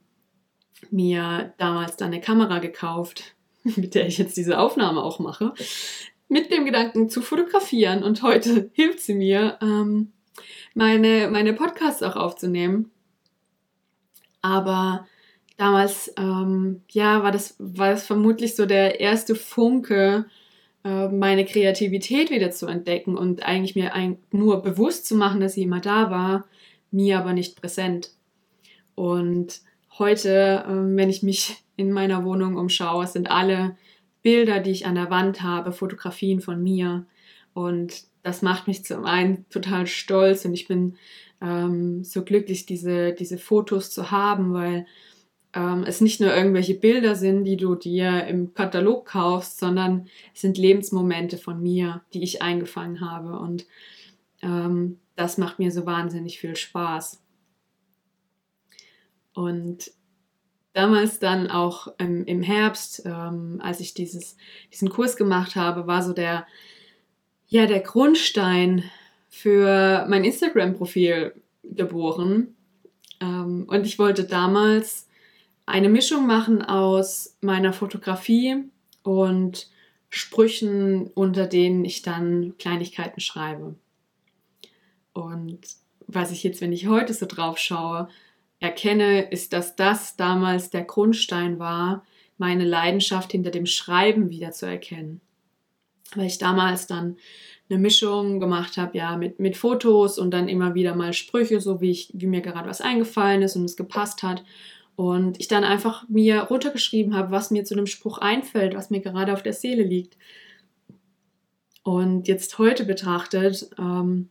mir 0.92 1.54
damals 1.58 1.96
dann 1.96 2.08
eine 2.08 2.22
Kamera 2.22 2.60
gekauft, 2.60 3.36
mit 3.64 3.96
der 3.96 4.08
ich 4.08 4.18
jetzt 4.18 4.36
diese 4.36 4.60
Aufnahme 4.60 5.04
auch 5.04 5.20
mache, 5.20 5.54
mit 6.28 6.52
dem 6.52 6.66
Gedanken 6.66 7.10
zu 7.10 7.22
fotografieren 7.22 8.04
und 8.04 8.24
heute 8.24 8.70
hilft 8.74 9.00
sie 9.00 9.16
mir, 9.16 9.58
ähm, 9.62 10.12
meine, 10.74 11.30
meine 11.32 11.54
Podcasts 11.54 12.04
auch 12.04 12.16
aufzunehmen. 12.16 12.92
Aber 14.44 15.08
damals, 15.58 16.14
ähm, 16.18 16.82
ja, 16.92 17.24
war 17.24 17.32
das, 17.32 17.56
war 17.58 17.90
das 17.92 18.06
vermutlich 18.06 18.56
so 18.56 18.68
der 18.68 19.00
erste 19.00 19.34
Funke, 19.34 20.26
äh, 20.84 21.08
meine 21.08 21.46
Kreativität 21.46 22.30
wieder 22.30 22.52
zu 22.52 22.68
entdecken 22.68 23.18
und 23.18 23.44
eigentlich 23.44 23.76
mir 23.76 23.94
ein, 23.94 24.18
nur 24.32 24.62
bewusst 24.62 25.08
zu 25.08 25.16
machen, 25.16 25.40
dass 25.40 25.54
sie 25.54 25.64
immer 25.64 25.80
da 25.80 26.12
war, 26.12 26.46
mir 26.92 27.18
aber 27.18 27.34
nicht 27.34 27.60
präsent. 27.60 28.12
Und 28.96 29.62
heute, 29.98 30.66
äh, 30.68 30.96
wenn 30.98 31.10
ich 31.10 31.24
mich 31.24 31.64
in 31.78 31.92
meiner 31.92 32.26
Wohnung 32.26 32.58
umschaue, 32.58 33.08
sind 33.08 33.32
alle 33.32 33.78
Bilder, 34.24 34.60
die 34.60 34.72
ich 34.72 34.86
an 34.86 34.96
der 34.96 35.10
Wand 35.10 35.42
habe, 35.42 35.72
Fotografien 35.72 36.42
von 36.42 36.62
mir. 36.62 37.06
Und 37.54 38.04
das 38.24 38.42
macht 38.42 38.68
mich 38.68 38.84
zum 38.84 39.06
einen 39.06 39.48
total 39.50 39.86
stolz 39.86 40.46
und 40.46 40.54
ich 40.54 40.68
bin 40.68 40.96
ähm, 41.42 42.04
so 42.04 42.24
glücklich, 42.24 42.66
diese, 42.66 43.14
diese 43.14 43.38
Fotos 43.38 43.92
zu 43.92 44.12
haben, 44.12 44.54
weil 44.54 44.86
ähm, 45.54 45.84
es 45.86 46.02
nicht 46.02 46.20
nur 46.20 46.34
irgendwelche 46.34 46.74
Bilder 46.74 47.16
sind, 47.16 47.44
die 47.44 47.58
du 47.58 47.76
dir 47.76 48.26
im 48.26 48.54
Katalog 48.54 49.06
kaufst, 49.06 49.60
sondern 49.60 50.08
es 50.34 50.42
sind 50.42 50.58
Lebensmomente 50.58 51.38
von 51.38 51.62
mir, 51.62 52.02
die 52.14 52.24
ich 52.24 52.42
eingefangen 52.42 53.02
habe. 53.02 53.38
Und 53.38 53.68
ähm, 54.42 55.00
das 55.16 55.38
macht 55.38 55.60
mir 55.60 55.72
so 55.72 55.86
wahnsinnig 55.86 56.40
viel 56.40 56.56
Spaß. 56.56 57.22
Und 59.34 59.92
damals 60.74 61.20
dann 61.20 61.50
auch 61.50 61.88
ähm, 62.00 62.24
im 62.26 62.42
Herbst, 62.42 63.04
ähm, 63.06 63.60
als 63.62 63.80
ich 63.80 63.94
dieses, 63.94 64.38
diesen 64.72 64.90
Kurs 64.90 65.18
gemacht 65.18 65.56
habe, 65.56 65.88
war 65.88 66.02
so 66.02 66.14
der, 66.14 66.48
ja, 67.54 67.68
der 67.68 67.82
Grundstein 67.82 68.84
für 69.30 70.08
mein 70.10 70.24
Instagram-Profil 70.24 71.36
geboren. 71.62 72.56
Ähm, 73.22 73.66
und 73.68 73.86
ich 73.86 74.00
wollte 74.00 74.24
damals 74.24 75.08
eine 75.68 75.88
Mischung 75.88 76.26
machen 76.26 76.64
aus 76.64 77.38
meiner 77.42 77.72
Fotografie 77.72 78.64
und 79.04 79.70
Sprüchen, 80.10 81.12
unter 81.14 81.46
denen 81.46 81.86
ich 81.86 82.02
dann 82.02 82.56
Kleinigkeiten 82.58 83.20
schreibe. 83.20 83.76
Und 85.14 85.60
was 86.08 86.32
ich 86.32 86.42
jetzt, 86.42 86.60
wenn 86.60 86.74
ich 86.74 86.88
heute 86.88 87.14
so 87.14 87.28
drauf 87.28 87.60
schaue, 87.60 88.10
erkenne, 88.62 89.30
ist, 89.30 89.54
dass 89.54 89.76
das 89.76 90.16
damals 90.16 90.72
der 90.72 90.86
Grundstein 90.86 91.60
war, 91.60 92.04
meine 92.40 92.66
Leidenschaft 92.66 93.32
hinter 93.32 93.52
dem 93.52 93.68
Schreiben 93.68 94.32
wieder 94.32 94.54
zu 94.54 94.66
erkennen. 94.66 95.22
Weil 96.16 96.28
ich 96.28 96.38
damals 96.38 96.88
dann 96.88 97.18
eine 97.70 97.80
Mischung 97.80 98.40
gemacht 98.40 98.78
habe, 98.78 98.98
ja, 98.98 99.18
mit, 99.18 99.40
mit 99.40 99.58
Fotos 99.58 100.20
und 100.20 100.32
dann 100.32 100.48
immer 100.48 100.76
wieder 100.76 100.96
mal 100.96 101.14
Sprüche, 101.14 101.60
so 101.60 101.82
wie, 101.82 101.92
ich, 101.92 102.12
wie 102.14 102.28
mir 102.28 102.42
gerade 102.42 102.70
was 102.70 102.82
eingefallen 102.82 103.42
ist 103.42 103.56
und 103.56 103.66
es 103.66 103.78
gepasst 103.78 104.24
hat. 104.24 104.44
Und 104.96 105.40
ich 105.40 105.48
dann 105.48 105.64
einfach 105.64 106.08
mir 106.08 106.42
runtergeschrieben 106.42 107.16
habe, 107.16 107.32
was 107.32 107.50
mir 107.50 107.64
zu 107.64 107.74
dem 107.74 107.88
Spruch 107.88 108.20
einfällt, 108.20 108.76
was 108.76 108.92
mir 108.92 109.00
gerade 109.00 109.34
auf 109.34 109.42
der 109.42 109.54
Seele 109.54 109.84
liegt. 109.84 110.18
Und 111.84 112.28
jetzt 112.28 112.60
heute 112.60 112.86
betrachtet, 112.86 113.70
ähm, 113.80 114.30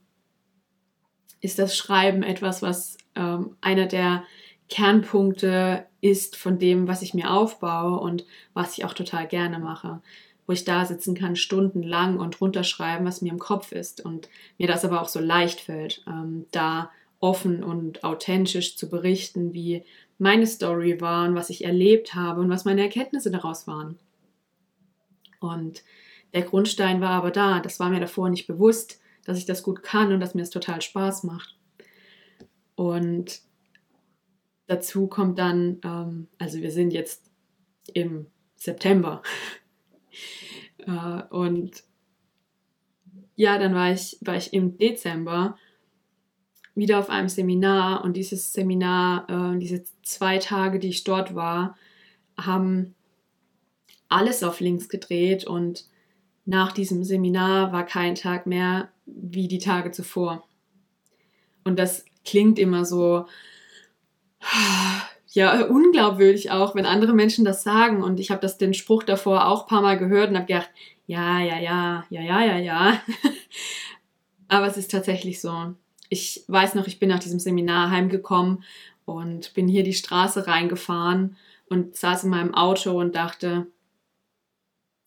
ist 1.41 1.59
das 1.59 1.77
Schreiben 1.77 2.23
etwas, 2.23 2.63
was 2.63 2.97
ähm, 3.17 3.57
einer 3.61 3.87
der 3.87 4.23
Kernpunkte 4.69 5.87
ist 6.01 6.37
von 6.37 6.59
dem, 6.59 6.89
was 6.89 7.03
ich 7.03 7.13
mir 7.13 7.31
aufbaue 7.31 8.01
und 8.01 8.25
was 8.55 8.79
ich 8.79 8.85
auch 8.85 8.95
total 8.95 9.27
gerne 9.27 9.59
mache. 9.59 10.01
Wo 10.47 10.53
ich 10.53 10.65
da 10.65 10.85
sitzen 10.85 11.15
kann, 11.15 11.37
stundenlang 11.37 12.19
und 12.19 12.41
runterschreiben, 12.41 13.07
was 13.07 13.23
mir 13.23 13.31
im 13.31 13.39
Kopf 13.39 13.73
ist. 13.73 14.05
Und 14.05 14.29
mir 14.59 14.67
das 14.67 14.85
aber 14.85 15.01
auch 15.01 15.09
so 15.09 15.21
leicht 15.21 15.61
fällt, 15.61 16.05
ähm, 16.07 16.47
da 16.51 16.91
offen 17.21 17.63
und 17.63 18.03
authentisch 18.03 18.77
zu 18.77 18.89
berichten, 18.89 19.53
wie 19.53 19.85
meine 20.19 20.47
Story 20.47 21.01
war 21.01 21.29
und 21.29 21.35
was 21.35 21.51
ich 21.51 21.65
erlebt 21.65 22.15
habe 22.15 22.41
und 22.41 22.51
was 22.51 22.65
meine 22.65 22.83
Erkenntnisse 22.83 23.31
daraus 23.31 23.67
waren. 23.67 23.99
Und 25.41 25.83
der 26.33 26.43
Grundstein 26.43 27.01
war 27.01 27.11
aber 27.11 27.31
da. 27.31 27.61
Das 27.61 27.79
war 27.81 27.91
mir 27.91 28.01
davor 28.01 28.29
nicht 28.29 28.47
bewusst, 28.47 29.01
dass 29.25 29.39
ich 29.39 29.47
das 29.47 29.63
gut 29.63 29.83
kann 29.83 30.13
und 30.13 30.21
dass 30.21 30.35
mir 30.35 30.43
es 30.43 30.51
total 30.51 30.81
Spaß 30.81 31.25
macht. 31.25 31.57
Und 32.75 33.41
dazu 34.67 35.07
kommt 35.07 35.39
dann, 35.39 35.81
ähm, 35.85 36.29
also 36.39 36.61
wir 36.61 36.71
sind 36.71 36.93
jetzt 36.93 37.31
im 37.93 38.27
September. 38.57 39.23
Äh, 40.87 41.23
und 41.31 41.83
ja, 43.37 43.59
dann 43.59 43.75
war 43.75 43.93
ich, 43.93 44.19
war 44.21 44.37
ich 44.37 44.53
im 44.53 44.79
Dezember 44.79 45.57
wieder 46.75 46.99
auf 46.99 47.11
einem 47.11 47.29
Seminar 47.29 48.05
und 48.05 48.17
dieses 48.17 48.53
Seminar, 48.53 49.29
äh, 49.29 49.59
diese 49.59 49.85
zwei 50.03 50.39
Tage, 50.39 50.79
die 50.79 50.89
ich 50.89 51.05
dort 51.05 51.35
war, 51.35 51.77
haben 52.37 52.95
alles 54.09 54.43
auf 54.43 54.61
links 54.61 54.89
gedreht 54.89 55.47
und 55.47 55.87
nach 56.45 56.73
diesem 56.73 57.05
Seminar 57.05 57.73
war 57.73 57.87
kein 57.87 58.15
Tag 58.15 58.47
mehr 58.47 58.91
wie 59.07 59.49
die 59.49 59.59
Tage 59.59 59.91
zuvor. 59.91 60.47
Und 61.65 61.79
das 61.79 62.05
klingt 62.25 62.59
immer 62.59 62.85
so, 62.85 63.27
ja, 65.35 65.65
unglaubwürdig 65.67 66.51
auch, 66.51 66.75
wenn 66.75 66.87
andere 66.87 67.13
Menschen 67.13 67.45
das 67.45 67.63
sagen. 67.63 68.03
Und 68.03 68.21
ich 68.21 68.31
habe 68.31 68.41
das 68.41 68.59
den 68.59 68.75
Spruch 68.75 69.03
davor 69.03 69.47
auch 69.47 69.63
ein 69.63 69.69
paar 69.69 69.83
Mal 69.83 69.99
gehört 69.99 70.31
und 70.31 70.37
habe 70.37 70.47
gedacht, 70.47 70.71
ja, 71.07 71.41
ja, 71.41 71.59
ja, 71.59 72.05
ja, 72.11 72.23
ja, 72.23 72.45
ja, 72.45 72.59
ja. 72.59 73.01
Aber 74.49 74.67
es 74.67 74.77
ist 74.77 74.91
tatsächlich 74.91 75.41
so 75.41 75.75
ich 76.13 76.45
weiß 76.47 76.75
noch, 76.75 76.87
ich 76.89 76.99
bin 76.99 77.09
nach 77.09 77.21
diesem 77.21 77.39
Seminar 77.39 77.91
heimgekommen 77.91 78.65
und 79.07 79.55
bin 79.55 79.67
hier 79.67 79.83
die 79.83 79.95
Straße 79.95 80.47
reingefahren 80.47 81.39
und 81.71 81.97
saß 81.97 82.25
in 82.25 82.31
meinem 82.31 82.53
Auto 82.53 83.01
und 83.01 83.15
dachte, 83.15 83.67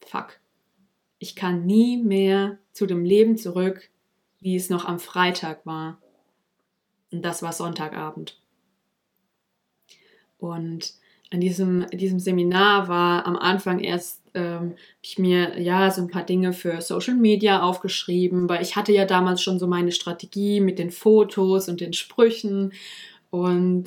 fuck, 0.04 0.40
ich 1.20 1.36
kann 1.36 1.68
nie 1.68 1.98
mehr 1.98 2.58
zu 2.74 2.88
dem 2.88 3.06
Leben 3.06 3.38
zurück, 3.38 3.92
wie 4.40 4.56
es 4.56 4.72
noch 4.72 4.86
am 4.86 4.98
Freitag 4.98 5.64
war. 5.68 6.00
Und 7.12 7.22
das 7.22 7.44
war 7.44 7.54
Sonntagabend. 7.54 8.42
Und 10.38 10.94
an 11.32 11.42
diesem, 11.42 11.88
diesem 11.92 12.20
Seminar 12.20 12.88
war 12.88 13.26
am 13.26 13.36
Anfang 13.36 13.80
erst, 13.80 14.22
ähm, 14.34 14.76
ich 15.02 15.18
mir 15.18 15.60
ja 15.60 15.90
so 15.92 16.02
ein 16.02 16.10
paar 16.10 16.24
Dinge 16.24 16.54
für 16.54 16.82
Social 16.82 17.16
Media 17.16 17.62
aufgeschrieben, 17.62 18.48
weil 18.48 18.62
ich 18.62 18.76
hatte 18.76 18.94
ja 18.94 19.06
damals 19.06 19.42
schon 19.42 19.60
so 19.60 19.68
meine 19.68 19.92
Strategie 19.92 20.60
mit 20.60 20.80
den 20.80 20.92
Fotos 20.92 21.68
und 21.68 21.82
den 21.82 21.94
Sprüchen 21.94 22.74
und 23.32 23.86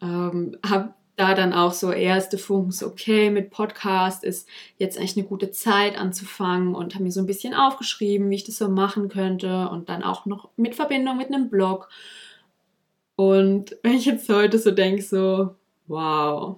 ähm, 0.00 0.56
habe 0.66 0.94
da 1.16 1.34
dann 1.34 1.52
auch 1.52 1.72
so 1.72 1.92
erste 1.92 2.38
Funken, 2.38 2.72
so 2.72 2.86
okay, 2.86 3.30
mit 3.30 3.50
Podcast 3.50 4.24
ist 4.24 4.48
jetzt 4.78 4.96
eigentlich 4.98 5.16
eine 5.16 5.26
gute 5.26 5.50
Zeit 5.50 5.98
anzufangen 5.98 6.74
und 6.74 6.94
habe 6.94 7.04
mir 7.04 7.12
so 7.12 7.20
ein 7.20 7.26
bisschen 7.26 7.54
aufgeschrieben, 7.54 8.30
wie 8.30 8.36
ich 8.36 8.44
das 8.44 8.56
so 8.56 8.68
machen 8.68 9.08
könnte 9.08 9.68
und 9.68 9.88
dann 9.88 10.02
auch 10.02 10.24
noch 10.26 10.48
mit 10.56 10.74
Verbindung 10.74 11.18
mit 11.18 11.28
einem 11.28 11.50
Blog. 11.50 11.90
Und 13.14 13.76
wenn 13.82 13.92
ich 13.92 14.06
jetzt 14.06 14.28
heute 14.30 14.58
so 14.58 14.70
denke, 14.70 15.02
so, 15.02 15.54
wow, 15.92 16.56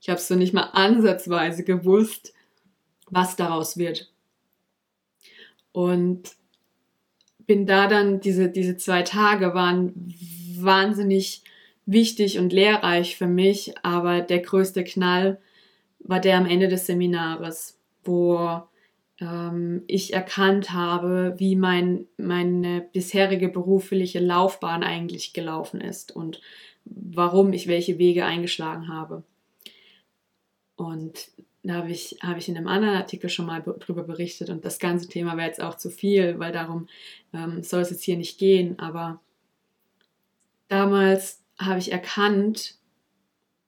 ich 0.00 0.08
habe 0.08 0.20
so 0.20 0.34
nicht 0.34 0.52
mal 0.52 0.70
ansatzweise 0.72 1.62
gewusst, 1.62 2.34
was 3.10 3.36
daraus 3.36 3.76
wird. 3.76 4.12
Und 5.72 6.32
bin 7.46 7.66
da 7.66 7.86
dann, 7.86 8.20
diese, 8.20 8.48
diese 8.50 8.76
zwei 8.76 9.02
Tage 9.02 9.54
waren 9.54 10.12
wahnsinnig 10.58 11.42
wichtig 11.86 12.38
und 12.38 12.52
lehrreich 12.52 13.16
für 13.16 13.26
mich, 13.26 13.74
aber 13.82 14.20
der 14.20 14.40
größte 14.40 14.84
Knall 14.84 15.38
war 15.98 16.20
der 16.20 16.36
am 16.36 16.46
Ende 16.46 16.68
des 16.68 16.86
Seminares, 16.86 17.78
wo 18.02 18.62
ähm, 19.20 19.84
ich 19.86 20.12
erkannt 20.14 20.72
habe, 20.72 21.34
wie 21.38 21.56
mein, 21.56 22.06
meine 22.16 22.80
bisherige 22.92 23.48
berufliche 23.48 24.20
Laufbahn 24.20 24.82
eigentlich 24.82 25.32
gelaufen 25.32 25.80
ist 25.80 26.14
und 26.14 26.40
warum 26.84 27.52
ich 27.52 27.66
welche 27.66 27.98
Wege 27.98 28.24
eingeschlagen 28.24 28.88
habe. 28.88 29.22
Und 30.76 31.30
da 31.62 31.74
habe 31.76 31.90
ich, 31.90 32.18
hab 32.20 32.36
ich 32.36 32.48
in 32.48 32.56
einem 32.56 32.68
anderen 32.68 32.96
Artikel 32.96 33.30
schon 33.30 33.46
mal 33.46 33.60
drüber 33.60 34.02
berichtet 34.02 34.50
und 34.50 34.64
das 34.64 34.78
ganze 34.78 35.08
Thema 35.08 35.36
wäre 35.36 35.46
jetzt 35.46 35.62
auch 35.62 35.76
zu 35.76 35.90
viel, 35.90 36.38
weil 36.38 36.52
darum 36.52 36.88
ähm, 37.32 37.62
soll 37.62 37.80
es 37.80 37.90
jetzt 37.90 38.02
hier 38.02 38.18
nicht 38.18 38.38
gehen. 38.38 38.78
Aber 38.78 39.20
damals 40.68 41.42
habe 41.58 41.78
ich 41.78 41.90
erkannt, 41.90 42.76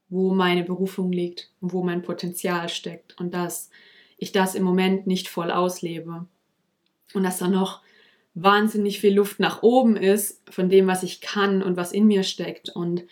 wo 0.08 0.35
meine 0.35 0.62
Berufung 0.62 1.11
liegt 1.11 1.50
und 1.61 1.73
wo 1.73 1.82
mein 1.82 2.02
Potenzial 2.02 2.68
steckt 2.68 3.18
und 3.18 3.32
dass 3.32 3.70
ich 4.18 4.32
das 4.32 4.54
im 4.54 4.62
Moment 4.62 5.06
nicht 5.06 5.28
voll 5.28 5.50
auslebe 5.50 6.26
und 7.14 7.23
dass 7.23 7.38
da 7.38 7.49
noch 7.49 7.82
wahnsinnig 8.37 9.00
viel 9.00 9.14
Luft 9.14 9.40
nach 9.40 9.62
oben 9.62 9.97
ist 9.97 10.43
von 10.52 10.69
dem, 10.69 10.87
was 10.87 11.02
ich 11.02 11.21
kann 11.21 11.62
und 11.62 11.76
was 11.76 11.90
in 11.90 12.07
mir 12.07 12.23
steckt. 12.23 12.69
Und 12.69 13.05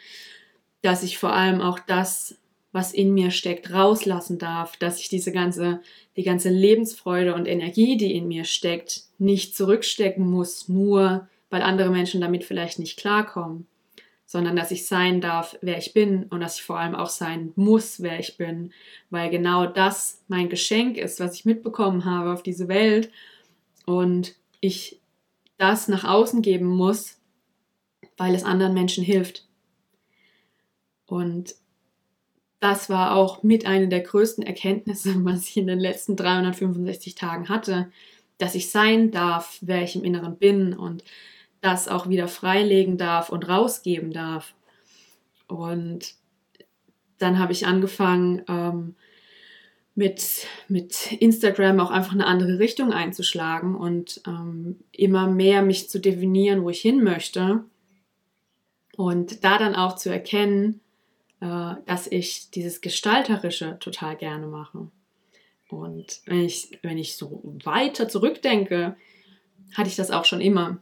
dass 0.82 1.02
ich 1.02 1.18
vor 1.18 1.32
allem 1.32 1.62
auch 1.62 1.78
das, 1.78 2.38
was 2.72 2.92
in 2.92 3.14
mir 3.14 3.30
steckt, 3.30 3.72
rauslassen 3.72 4.38
darf, 4.38 4.76
dass 4.76 5.00
ich 5.00 5.08
diese 5.08 5.32
ganze, 5.32 5.80
die 6.16 6.24
ganze 6.24 6.50
Lebensfreude 6.50 7.34
und 7.34 7.48
Energie, 7.48 7.96
die 7.96 8.14
in 8.14 8.28
mir 8.28 8.44
steckt, 8.44 9.04
nicht 9.18 9.56
zurückstecken 9.56 10.28
muss, 10.28 10.68
nur 10.68 11.26
weil 11.48 11.62
andere 11.62 11.90
Menschen 11.90 12.20
damit 12.20 12.44
vielleicht 12.44 12.78
nicht 12.78 12.98
klarkommen, 12.98 13.66
sondern 14.26 14.56
dass 14.56 14.72
ich 14.72 14.86
sein 14.86 15.22
darf, 15.22 15.56
wer 15.62 15.78
ich 15.78 15.94
bin 15.94 16.24
und 16.24 16.40
dass 16.40 16.56
ich 16.56 16.64
vor 16.64 16.78
allem 16.78 16.94
auch 16.94 17.08
sein 17.08 17.52
muss, 17.56 18.02
wer 18.02 18.18
ich 18.18 18.36
bin, 18.36 18.72
weil 19.08 19.30
genau 19.30 19.64
das 19.64 20.22
mein 20.28 20.50
Geschenk 20.50 20.98
ist, 20.98 21.18
was 21.18 21.34
ich 21.34 21.46
mitbekommen 21.46 22.04
habe 22.04 22.32
auf 22.32 22.42
diese 22.42 22.68
Welt. 22.68 23.10
Und 23.86 24.34
ich 24.60 25.00
das 25.56 25.88
nach 25.88 26.04
außen 26.04 26.42
geben 26.42 26.66
muss, 26.66 27.20
weil 28.16 28.34
es 28.34 28.44
anderen 28.44 28.74
Menschen 28.74 29.04
hilft. 29.04 29.46
Und 31.06 31.54
das 32.60 32.88
war 32.88 33.14
auch 33.14 33.42
mit 33.42 33.66
einer 33.66 33.88
der 33.88 34.00
größten 34.00 34.44
Erkenntnisse, 34.44 35.14
was 35.24 35.48
ich 35.48 35.56
in 35.56 35.66
den 35.66 35.80
letzten 35.80 36.16
365 36.16 37.14
Tagen 37.14 37.48
hatte, 37.48 37.90
dass 38.38 38.54
ich 38.54 38.70
sein 38.70 39.10
darf, 39.10 39.58
wer 39.60 39.82
ich 39.82 39.96
im 39.96 40.04
Inneren 40.04 40.36
bin 40.38 40.72
und 40.72 41.04
das 41.60 41.88
auch 41.88 42.08
wieder 42.08 42.28
freilegen 42.28 42.98
darf 42.98 43.30
und 43.30 43.48
rausgeben 43.48 44.12
darf. 44.12 44.54
Und 45.46 46.14
dann 47.18 47.38
habe 47.38 47.52
ich 47.52 47.66
angefangen, 47.66 48.42
ähm, 48.48 48.96
mit, 49.94 50.46
mit 50.68 51.12
Instagram 51.12 51.78
auch 51.80 51.90
einfach 51.90 52.12
eine 52.12 52.26
andere 52.26 52.58
Richtung 52.58 52.92
einzuschlagen 52.92 53.76
und 53.76 54.20
ähm, 54.26 54.80
immer 54.90 55.28
mehr 55.28 55.62
mich 55.62 55.88
zu 55.88 56.00
definieren, 56.00 56.62
wo 56.64 56.70
ich 56.70 56.80
hin 56.80 57.02
möchte. 57.02 57.64
Und 58.96 59.44
da 59.44 59.58
dann 59.58 59.74
auch 59.74 59.96
zu 59.96 60.10
erkennen, 60.10 60.80
äh, 61.40 61.74
dass 61.86 62.06
ich 62.08 62.50
dieses 62.50 62.80
Gestalterische 62.80 63.78
total 63.78 64.16
gerne 64.16 64.46
mache. 64.46 64.88
Und 65.68 66.20
wenn 66.26 66.44
ich, 66.44 66.78
wenn 66.82 66.98
ich 66.98 67.16
so 67.16 67.40
weiter 67.64 68.08
zurückdenke, 68.08 68.96
hatte 69.74 69.88
ich 69.88 69.96
das 69.96 70.10
auch 70.10 70.24
schon 70.24 70.40
immer, 70.40 70.78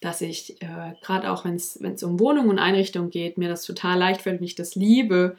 dass 0.00 0.20
ich 0.20 0.62
äh, 0.62 0.94
gerade 1.02 1.30
auch, 1.32 1.44
wenn 1.44 1.54
es 1.56 2.02
um 2.02 2.20
Wohnungen 2.20 2.50
und 2.50 2.58
Einrichtungen 2.58 3.10
geht, 3.10 3.36
mir 3.36 3.48
das 3.48 3.64
total 3.64 3.98
leicht 3.98 4.22
fällt 4.22 4.40
und 4.40 4.46
ich 4.46 4.54
das 4.54 4.74
liebe, 4.74 5.36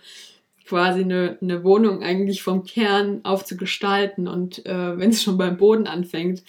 quasi 0.70 1.02
eine, 1.02 1.40
eine 1.42 1.64
Wohnung 1.64 2.04
eigentlich 2.04 2.44
vom 2.44 2.64
Kern 2.64 3.22
auf 3.26 3.44
zu 3.44 3.58
gestalten 3.58 4.28
und 4.28 4.68
äh, 4.68 4.98
wenn 5.00 5.10
es 5.10 5.24
schon 5.24 5.36
beim 5.36 5.58
Boden 5.58 5.88
anfängt, 5.88 6.44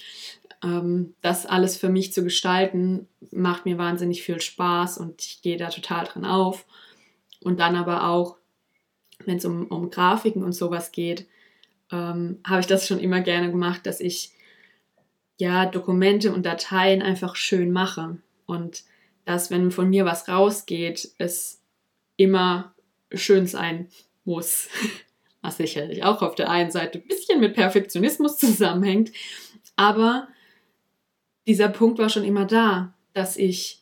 ähm, 0.63 1.15
das 1.23 1.47
alles 1.47 1.79
für 1.79 1.89
mich 1.89 2.13
zu 2.13 2.23
gestalten, 2.23 3.09
macht 3.31 3.65
mir 3.65 3.79
wahnsinnig 3.79 4.23
viel 4.23 4.39
Spaß 4.39 4.99
und 4.99 5.23
ich 5.23 5.41
gehe 5.41 5.57
da 5.57 5.71
total 5.71 6.05
drin 6.05 6.27
auf. 6.27 6.67
Und 7.43 7.61
dann 7.61 7.77
aber 7.77 8.09
auch, 8.09 8.37
wenn 9.25 9.39
es 9.39 9.47
um, 9.47 9.69
um 9.69 9.89
Grafiken 9.89 10.45
und 10.45 10.53
sowas 10.53 10.93
geht, 10.93 11.27
ähm, 11.91 12.41
habe 12.47 12.61
ich 12.61 12.67
das 12.67 12.87
schon 12.87 12.99
immer 12.99 13.23
gerne 13.23 13.51
gemacht, 13.51 13.87
dass 13.87 14.01
ich 14.01 14.33
ja 15.39 15.65
Dokumente 15.65 16.31
und 16.35 16.45
Dateien 16.45 17.01
einfach 17.01 17.37
schön 17.37 17.73
mache 17.73 18.19
und 18.45 18.85
dass, 19.25 19.51
wenn 19.51 19.71
von 19.71 19.89
mir 19.89 20.05
was 20.05 20.29
rausgeht, 20.29 21.11
es 21.17 21.63
immer 22.19 22.75
schön 23.15 23.47
sein 23.47 23.89
muss. 24.25 24.69
Was 25.43 25.57
sicherlich 25.57 26.05
auch 26.05 26.21
auf 26.21 26.35
der 26.35 26.51
einen 26.51 26.71
Seite 26.71 26.99
ein 26.99 27.09
bisschen 27.09 27.41
mit 27.41 27.55
Perfektionismus 27.55 28.37
zusammenhängt. 28.37 29.11
Aber 29.75 30.29
dieser 31.47 31.69
Punkt 31.69 31.99
war 31.99 32.11
schon 32.11 32.25
immer 32.25 32.45
da, 32.45 32.93
dass 33.15 33.37
ich 33.37 33.81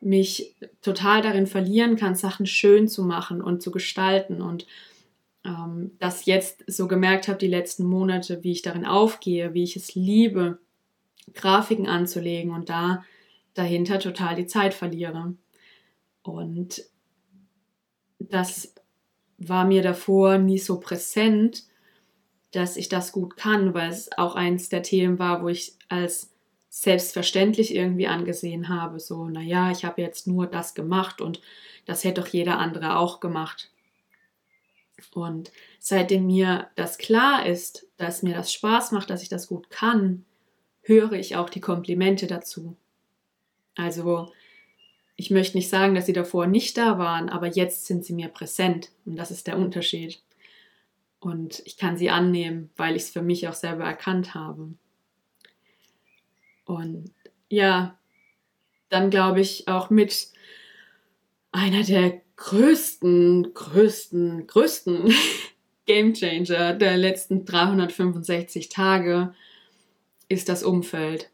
mich 0.00 0.54
total 0.82 1.22
darin 1.22 1.46
verlieren 1.46 1.96
kann, 1.96 2.14
Sachen 2.14 2.46
schön 2.46 2.88
zu 2.88 3.04
machen 3.04 3.42
und 3.42 3.62
zu 3.62 3.70
gestalten 3.70 4.42
und 4.42 4.66
ähm, 5.44 5.92
das 5.98 6.26
jetzt 6.26 6.64
so 6.66 6.88
gemerkt 6.88 7.28
habe 7.28 7.38
die 7.38 7.48
letzten 7.48 7.84
Monate, 7.84 8.42
wie 8.42 8.52
ich 8.52 8.62
darin 8.62 8.84
aufgehe, 8.84 9.54
wie 9.54 9.62
ich 9.62 9.76
es 9.76 9.94
liebe, 9.94 10.58
Grafiken 11.32 11.86
anzulegen 11.86 12.52
und 12.52 12.68
da 12.68 13.04
dahinter 13.54 13.98
total 13.98 14.34
die 14.34 14.46
Zeit 14.46 14.74
verliere. 14.74 15.34
Und 16.22 16.82
das 18.18 18.73
war 19.38 19.64
mir 19.64 19.82
davor 19.82 20.38
nie 20.38 20.58
so 20.58 20.80
präsent, 20.80 21.64
dass 22.52 22.76
ich 22.76 22.88
das 22.88 23.12
gut 23.12 23.36
kann, 23.36 23.74
weil 23.74 23.90
es 23.90 24.16
auch 24.16 24.36
eins 24.36 24.68
der 24.68 24.82
Themen 24.82 25.18
war, 25.18 25.42
wo 25.42 25.48
ich 25.48 25.74
als 25.88 26.30
selbstverständlich 26.68 27.74
irgendwie 27.74 28.06
angesehen 28.06 28.68
habe. 28.68 29.00
So, 29.00 29.28
naja, 29.28 29.70
ich 29.70 29.84
habe 29.84 30.02
jetzt 30.02 30.26
nur 30.26 30.46
das 30.46 30.74
gemacht 30.74 31.20
und 31.20 31.40
das 31.86 32.04
hätte 32.04 32.20
doch 32.20 32.28
jeder 32.28 32.58
andere 32.58 32.96
auch 32.96 33.20
gemacht. 33.20 33.70
Und 35.12 35.52
seitdem 35.78 36.26
mir 36.26 36.68
das 36.76 36.98
klar 36.98 37.46
ist, 37.46 37.86
dass 37.96 38.22
mir 38.22 38.34
das 38.34 38.52
Spaß 38.52 38.92
macht, 38.92 39.10
dass 39.10 39.22
ich 39.22 39.28
das 39.28 39.48
gut 39.48 39.70
kann, 39.70 40.24
höre 40.82 41.12
ich 41.12 41.36
auch 41.36 41.50
die 41.50 41.60
Komplimente 41.60 42.26
dazu. 42.26 42.76
Also 43.76 44.32
ich 45.16 45.30
möchte 45.30 45.56
nicht 45.56 45.68
sagen, 45.68 45.94
dass 45.94 46.06
sie 46.06 46.12
davor 46.12 46.46
nicht 46.46 46.76
da 46.76 46.98
waren, 46.98 47.28
aber 47.28 47.46
jetzt 47.46 47.86
sind 47.86 48.04
sie 48.04 48.14
mir 48.14 48.28
präsent 48.28 48.90
und 49.04 49.16
das 49.16 49.30
ist 49.30 49.46
der 49.46 49.58
Unterschied. 49.58 50.20
Und 51.20 51.62
ich 51.64 51.78
kann 51.78 51.96
sie 51.96 52.10
annehmen, 52.10 52.70
weil 52.76 52.96
ich 52.96 53.04
es 53.04 53.10
für 53.10 53.22
mich 53.22 53.48
auch 53.48 53.54
selber 53.54 53.84
erkannt 53.84 54.34
habe. 54.34 54.74
Und 56.64 57.12
ja, 57.48 57.98
dann 58.88 59.10
glaube 59.10 59.40
ich 59.40 59.68
auch 59.68 59.88
mit 59.90 60.28
einer 61.52 61.82
der 61.82 62.20
größten, 62.36 63.54
größten, 63.54 64.46
größten 64.46 65.14
Game 65.86 66.14
Changer 66.14 66.74
der 66.74 66.96
letzten 66.96 67.44
365 67.44 68.68
Tage 68.68 69.34
ist 70.28 70.48
das 70.48 70.62
Umfeld. 70.62 71.30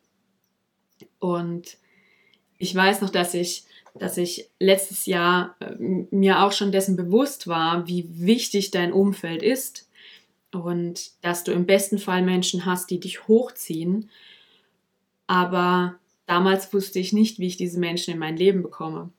Und 1.19 1.79
ich 2.61 2.75
weiß 2.75 3.01
noch, 3.01 3.11
dass 3.11 3.35
ich 3.35 3.65
dass 3.99 4.17
ich 4.17 4.49
letztes 4.61 5.07
Jahr 5.07 5.57
äh, 5.59 5.75
mir 5.79 6.45
auch 6.45 6.53
schon 6.53 6.71
dessen 6.71 6.95
bewusst 6.95 7.49
war, 7.49 7.89
wie 7.89 8.07
wichtig 8.09 8.71
dein 8.71 8.93
Umfeld 8.93 9.43
ist 9.43 9.89
und 10.53 11.11
dass 11.23 11.45
du 11.45 11.53
im 11.53 11.67
besten 11.67 11.99
Fall 11.99 12.23
Menschen 12.23 12.67
hast, 12.67 12.91
die 12.91 13.01
dich 13.01 13.27
hochziehen. 13.27 14.09
Aber 15.27 15.97
damals 16.27 16.73
wusste 16.73 16.99
ich 16.99 17.13
nicht, 17.13 17.39
wie 17.39 17.49
ich 17.49 17.57
diese 17.57 17.81
Menschen 17.81 18.13
in 18.15 18.21
mein 18.21 18.37
Leben 18.37 18.63
bekomme. 18.63 19.11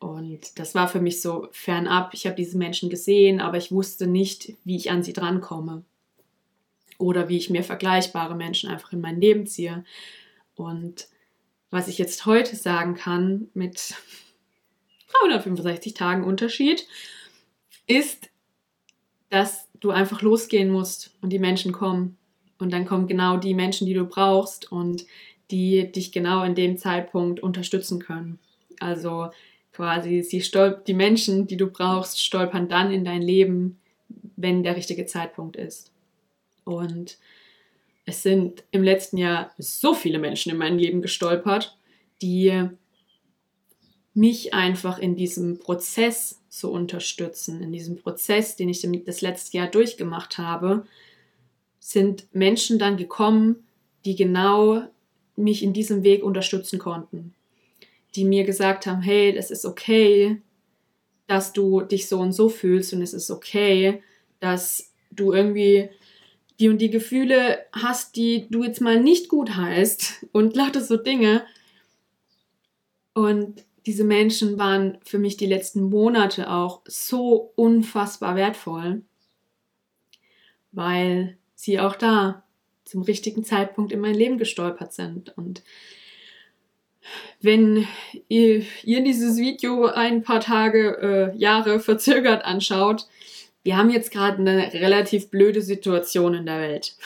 Und 0.00 0.58
das 0.58 0.74
war 0.74 0.88
für 0.88 1.00
mich 1.00 1.20
so 1.20 1.48
fernab. 1.52 2.14
Ich 2.14 2.26
habe 2.26 2.34
diese 2.34 2.58
Menschen 2.58 2.90
gesehen, 2.90 3.40
aber 3.40 3.58
ich 3.58 3.70
wusste 3.70 4.08
nicht, 4.08 4.54
wie 4.64 4.76
ich 4.76 4.90
an 4.90 5.04
sie 5.04 5.12
drankomme. 5.12 5.84
Oder 6.98 7.28
wie 7.28 7.36
ich 7.36 7.50
mir 7.50 7.62
vergleichbare 7.62 8.34
Menschen 8.34 8.68
einfach 8.68 8.92
in 8.92 9.00
mein 9.00 9.20
Leben 9.20 9.46
ziehe. 9.46 9.84
Und 10.56 11.06
was 11.72 11.88
ich 11.88 11.96
jetzt 11.96 12.26
heute 12.26 12.54
sagen 12.54 12.94
kann 12.94 13.48
mit 13.54 13.94
365 15.20 15.94
Tagen 15.94 16.22
Unterschied, 16.22 16.86
ist, 17.86 18.28
dass 19.30 19.68
du 19.80 19.90
einfach 19.90 20.20
losgehen 20.20 20.70
musst 20.70 21.16
und 21.22 21.30
die 21.30 21.38
Menschen 21.38 21.72
kommen. 21.72 22.18
Und 22.58 22.72
dann 22.72 22.84
kommen 22.84 23.08
genau 23.08 23.38
die 23.38 23.54
Menschen, 23.54 23.86
die 23.86 23.94
du 23.94 24.04
brauchst 24.04 24.70
und 24.70 25.06
die 25.50 25.90
dich 25.90 26.12
genau 26.12 26.44
in 26.44 26.54
dem 26.54 26.76
Zeitpunkt 26.76 27.40
unterstützen 27.40 27.98
können. 27.98 28.38
Also 28.78 29.30
quasi 29.72 30.22
sie 30.22 30.44
die 30.86 30.94
Menschen, 30.94 31.46
die 31.46 31.56
du 31.56 31.68
brauchst, 31.68 32.22
stolpern 32.22 32.68
dann 32.68 32.92
in 32.92 33.04
dein 33.04 33.22
Leben, 33.22 33.80
wenn 34.36 34.62
der 34.62 34.76
richtige 34.76 35.06
Zeitpunkt 35.06 35.56
ist. 35.56 35.90
Und 36.64 37.16
es 38.04 38.22
sind 38.22 38.64
im 38.70 38.82
letzten 38.82 39.16
Jahr 39.16 39.52
so 39.58 39.94
viele 39.94 40.18
Menschen 40.18 40.50
in 40.50 40.58
mein 40.58 40.78
Leben 40.78 41.02
gestolpert, 41.02 41.76
die 42.20 42.68
mich 44.14 44.52
einfach 44.52 44.98
in 44.98 45.16
diesem 45.16 45.58
Prozess 45.58 46.40
so 46.48 46.70
unterstützen, 46.70 47.62
in 47.62 47.72
diesem 47.72 47.96
Prozess, 47.96 48.56
den 48.56 48.68
ich 48.68 48.86
das 49.04 49.20
letzte 49.22 49.56
Jahr 49.56 49.68
durchgemacht 49.68 50.36
habe, 50.38 50.84
sind 51.78 52.26
Menschen 52.34 52.78
dann 52.78 52.96
gekommen, 52.96 53.66
die 54.04 54.14
genau 54.14 54.82
mich 55.36 55.62
in 55.62 55.72
diesem 55.72 56.02
Weg 56.02 56.22
unterstützen 56.22 56.78
konnten, 56.78 57.34
die 58.14 58.24
mir 58.24 58.44
gesagt 58.44 58.86
haben, 58.86 59.00
hey, 59.00 59.34
es 59.34 59.50
ist 59.50 59.64
okay, 59.64 60.42
dass 61.26 61.52
du 61.52 61.80
dich 61.80 62.08
so 62.08 62.20
und 62.20 62.32
so 62.32 62.48
fühlst 62.48 62.92
und 62.92 63.00
es 63.00 63.14
ist 63.14 63.30
okay, 63.30 64.02
dass 64.40 64.92
du 65.10 65.32
irgendwie 65.32 65.88
die 66.62 66.68
und 66.68 66.78
die 66.78 66.90
Gefühle 66.90 67.58
hast, 67.72 68.14
die 68.14 68.46
du 68.48 68.62
jetzt 68.62 68.80
mal 68.80 69.00
nicht 69.00 69.28
gut 69.28 69.56
heißt 69.56 70.26
und 70.32 70.54
lauter 70.54 70.80
so 70.80 70.96
Dinge. 70.96 71.44
Und 73.14 73.64
diese 73.84 74.04
Menschen 74.04 74.60
waren 74.60 74.98
für 75.04 75.18
mich 75.18 75.36
die 75.36 75.46
letzten 75.46 75.82
Monate 75.82 76.48
auch 76.48 76.82
so 76.84 77.52
unfassbar 77.56 78.36
wertvoll, 78.36 79.02
weil 80.70 81.36
sie 81.56 81.80
auch 81.80 81.96
da 81.96 82.44
zum 82.84 83.02
richtigen 83.02 83.42
Zeitpunkt 83.42 83.90
in 83.90 83.98
mein 83.98 84.14
Leben 84.14 84.38
gestolpert 84.38 84.92
sind. 84.92 85.36
Und 85.36 85.64
wenn 87.40 87.88
ihr, 88.28 88.64
ihr 88.84 89.02
dieses 89.02 89.36
Video 89.36 89.86
ein 89.86 90.22
paar 90.22 90.38
Tage, 90.38 91.32
äh, 91.34 91.36
Jahre 91.36 91.80
verzögert 91.80 92.44
anschaut, 92.44 93.08
wir 93.62 93.76
haben 93.76 93.90
jetzt 93.90 94.10
gerade 94.10 94.38
eine 94.38 94.72
relativ 94.72 95.30
blöde 95.30 95.62
Situation 95.62 96.34
in 96.34 96.46
der 96.46 96.60
Welt. 96.60 96.96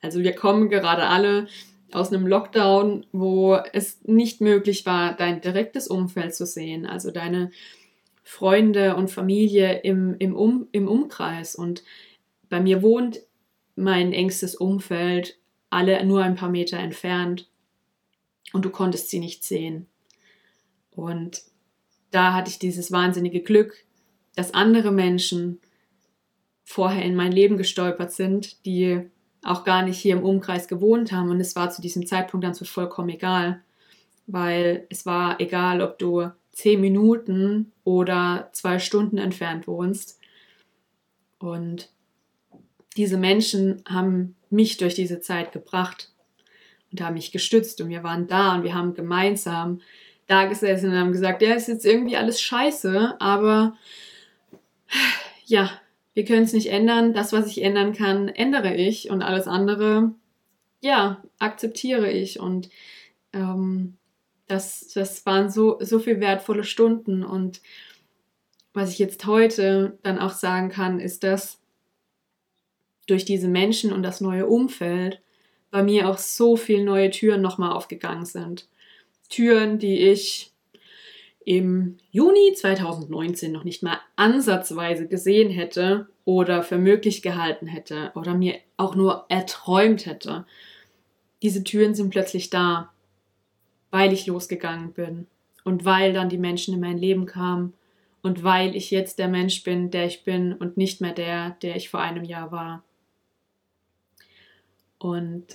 Also 0.00 0.20
wir 0.20 0.34
kommen 0.34 0.68
gerade 0.68 1.06
alle 1.06 1.48
aus 1.90 2.12
einem 2.12 2.26
Lockdown, 2.26 3.06
wo 3.12 3.56
es 3.72 4.04
nicht 4.04 4.40
möglich 4.40 4.86
war, 4.86 5.16
dein 5.16 5.40
direktes 5.40 5.88
Umfeld 5.88 6.34
zu 6.34 6.46
sehen, 6.46 6.86
also 6.86 7.10
deine 7.10 7.50
Freunde 8.22 8.94
und 8.94 9.10
Familie 9.10 9.80
im, 9.80 10.14
im, 10.18 10.36
um, 10.36 10.68
im 10.72 10.86
Umkreis. 10.86 11.54
Und 11.54 11.82
bei 12.48 12.60
mir 12.60 12.82
wohnt 12.82 13.20
mein 13.74 14.12
engstes 14.12 14.54
Umfeld 14.54 15.38
alle 15.70 16.04
nur 16.04 16.22
ein 16.22 16.34
paar 16.34 16.50
Meter 16.50 16.78
entfernt 16.78 17.48
und 18.52 18.64
du 18.64 18.70
konntest 18.70 19.10
sie 19.10 19.18
nicht 19.18 19.44
sehen. 19.44 19.86
Und 20.90 21.42
da 22.10 22.34
hatte 22.34 22.50
ich 22.50 22.58
dieses 22.58 22.92
wahnsinnige 22.92 23.40
Glück, 23.40 23.84
dass 24.34 24.54
andere 24.54 24.92
Menschen 24.92 25.60
vorher 26.68 27.02
in 27.02 27.16
mein 27.16 27.32
Leben 27.32 27.56
gestolpert 27.56 28.12
sind, 28.12 28.66
die 28.66 29.00
auch 29.42 29.64
gar 29.64 29.82
nicht 29.82 29.98
hier 29.98 30.14
im 30.14 30.22
Umkreis 30.22 30.68
gewohnt 30.68 31.12
haben. 31.12 31.30
Und 31.30 31.40
es 31.40 31.56
war 31.56 31.70
zu 31.70 31.80
diesem 31.80 32.06
Zeitpunkt 32.06 32.44
dann 32.44 32.52
so 32.52 32.66
vollkommen 32.66 33.08
egal, 33.08 33.62
weil 34.26 34.86
es 34.90 35.06
war 35.06 35.40
egal, 35.40 35.80
ob 35.80 35.98
du 35.98 36.30
zehn 36.52 36.78
Minuten 36.82 37.72
oder 37.84 38.50
zwei 38.52 38.78
Stunden 38.80 39.16
entfernt 39.16 39.66
wohnst. 39.66 40.20
Und 41.38 41.88
diese 42.98 43.16
Menschen 43.16 43.82
haben 43.88 44.36
mich 44.50 44.76
durch 44.76 44.94
diese 44.94 45.20
Zeit 45.20 45.52
gebracht 45.52 46.12
und 46.92 47.00
haben 47.00 47.14
mich 47.14 47.32
gestützt 47.32 47.80
und 47.80 47.88
wir 47.88 48.02
waren 48.02 48.26
da 48.26 48.54
und 48.54 48.62
wir 48.62 48.74
haben 48.74 48.92
gemeinsam 48.92 49.80
da 50.26 50.44
gesessen 50.44 50.90
und 50.90 50.98
haben 50.98 51.12
gesagt, 51.12 51.40
ja, 51.40 51.54
ist 51.54 51.68
jetzt 51.68 51.86
irgendwie 51.86 52.18
alles 52.18 52.42
scheiße, 52.42 53.16
aber 53.18 53.74
ja, 55.46 55.70
wir 56.18 56.24
können 56.24 56.42
es 56.42 56.52
nicht 56.52 56.72
ändern. 56.72 57.14
Das, 57.14 57.32
was 57.32 57.46
ich 57.46 57.62
ändern 57.62 57.92
kann, 57.92 58.26
ändere 58.26 58.74
ich 58.74 59.08
und 59.08 59.22
alles 59.22 59.46
andere, 59.46 60.16
ja, 60.80 61.22
akzeptiere 61.38 62.10
ich. 62.10 62.40
Und 62.40 62.70
ähm, 63.32 63.96
das, 64.48 64.88
das 64.92 65.24
waren 65.26 65.48
so, 65.48 65.78
so 65.80 66.00
viel 66.00 66.18
wertvolle 66.18 66.64
Stunden. 66.64 67.22
Und 67.22 67.60
was 68.72 68.90
ich 68.90 68.98
jetzt 68.98 69.26
heute 69.26 69.96
dann 70.02 70.18
auch 70.18 70.32
sagen 70.32 70.70
kann, 70.70 70.98
ist, 70.98 71.22
dass 71.22 71.60
durch 73.06 73.24
diese 73.24 73.46
Menschen 73.46 73.92
und 73.92 74.02
das 74.02 74.20
neue 74.20 74.48
Umfeld 74.48 75.22
bei 75.70 75.84
mir 75.84 76.08
auch 76.08 76.18
so 76.18 76.56
viele 76.56 76.82
neue 76.82 77.10
Türen 77.10 77.42
nochmal 77.42 77.70
aufgegangen 77.70 78.26
sind. 78.26 78.68
Türen, 79.28 79.78
die 79.78 79.98
ich 80.00 80.52
im 81.48 81.96
Juni 82.10 82.52
2019 82.54 83.50
noch 83.50 83.64
nicht 83.64 83.82
mal 83.82 83.98
ansatzweise 84.16 85.08
gesehen 85.08 85.48
hätte 85.48 86.06
oder 86.26 86.62
für 86.62 86.76
möglich 86.76 87.22
gehalten 87.22 87.66
hätte 87.66 88.12
oder 88.14 88.34
mir 88.34 88.56
auch 88.76 88.94
nur 88.94 89.24
erträumt 89.30 90.04
hätte. 90.04 90.44
Diese 91.40 91.64
Türen 91.64 91.94
sind 91.94 92.10
plötzlich 92.10 92.50
da, 92.50 92.92
weil 93.90 94.12
ich 94.12 94.26
losgegangen 94.26 94.92
bin 94.92 95.26
und 95.64 95.86
weil 95.86 96.12
dann 96.12 96.28
die 96.28 96.36
Menschen 96.36 96.74
in 96.74 96.80
mein 96.80 96.98
Leben 96.98 97.24
kamen 97.24 97.72
und 98.20 98.44
weil 98.44 98.76
ich 98.76 98.90
jetzt 98.90 99.18
der 99.18 99.28
Mensch 99.28 99.62
bin, 99.62 99.90
der 99.90 100.04
ich 100.04 100.24
bin 100.24 100.52
und 100.52 100.76
nicht 100.76 101.00
mehr 101.00 101.14
der, 101.14 101.56
der 101.62 101.76
ich 101.76 101.88
vor 101.88 102.00
einem 102.00 102.24
Jahr 102.24 102.52
war. 102.52 102.84
Und 104.98 105.46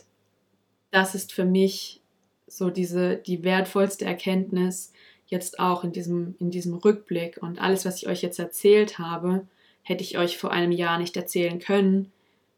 das 0.90 1.14
ist 1.14 1.34
für 1.34 1.46
mich 1.46 2.02
so 2.48 2.72
diese 2.72 3.18
die 3.18 3.44
wertvollste 3.44 4.06
Erkenntnis, 4.06 4.93
jetzt 5.28 5.60
auch 5.60 5.84
in 5.84 5.92
diesem, 5.92 6.36
in 6.40 6.52
diesem 6.52 6.74
Rückblick 6.74 7.42
und 7.42 7.60
alles, 7.60 7.86
was 7.86 7.98
ich 7.98 8.08
euch 8.08 8.22
jetzt 8.22 8.40
erzählt 8.40 9.00
habe, 9.00 9.48
hätte 9.82 10.04
ich 10.04 10.18
euch 10.18 10.38
vor 10.38 10.52
einem 10.52 10.72
Jahr 10.72 10.98
nicht 10.98 11.16
erzählen 11.18 11.60
können, 11.60 12.12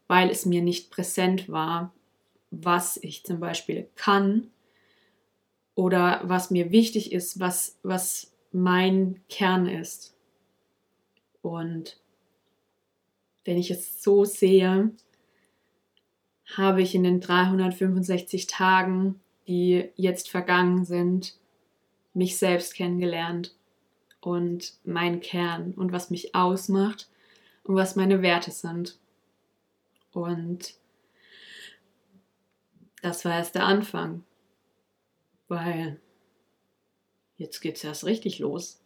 weil 0.06 0.30
es 0.30 0.46
mir 0.46 0.62
nicht 0.62 0.90
präsent 0.90 1.48
war, 1.48 1.92
was 2.50 2.96
ich 2.96 3.24
zum 3.24 3.40
Beispiel 3.40 3.88
kann 3.96 4.48
oder 5.74 6.20
was 6.24 6.50
mir 6.50 6.70
wichtig 6.70 7.12
ist, 7.12 7.40
was, 7.40 7.78
was 7.82 8.32
mein 8.52 9.20
Kern 9.28 9.66
ist. 9.66 10.14
Und 11.42 12.00
wenn 13.44 13.58
ich 13.58 13.70
es 13.70 14.02
so 14.02 14.24
sehe, 14.24 14.90
habe 16.56 16.82
ich 16.82 16.94
in 16.94 17.02
den 17.02 17.20
365 17.20 18.46
Tagen, 18.46 19.20
die 19.46 19.90
jetzt 19.96 20.30
vergangen 20.30 20.84
sind, 20.84 21.36
mich 22.16 22.38
selbst 22.38 22.74
kennengelernt 22.74 23.54
und 24.20 24.72
meinen 24.84 25.20
Kern 25.20 25.72
und 25.74 25.92
was 25.92 26.10
mich 26.10 26.34
ausmacht 26.34 27.08
und 27.62 27.76
was 27.76 27.94
meine 27.94 28.22
Werte 28.22 28.50
sind. 28.50 28.98
Und 30.12 30.74
das 33.02 33.24
war 33.24 33.36
erst 33.36 33.54
der 33.54 33.64
Anfang, 33.64 34.24
weil 35.48 36.00
jetzt 37.36 37.60
geht 37.60 37.76
es 37.76 37.84
erst 37.84 38.04
richtig 38.04 38.38
los. 38.38 38.80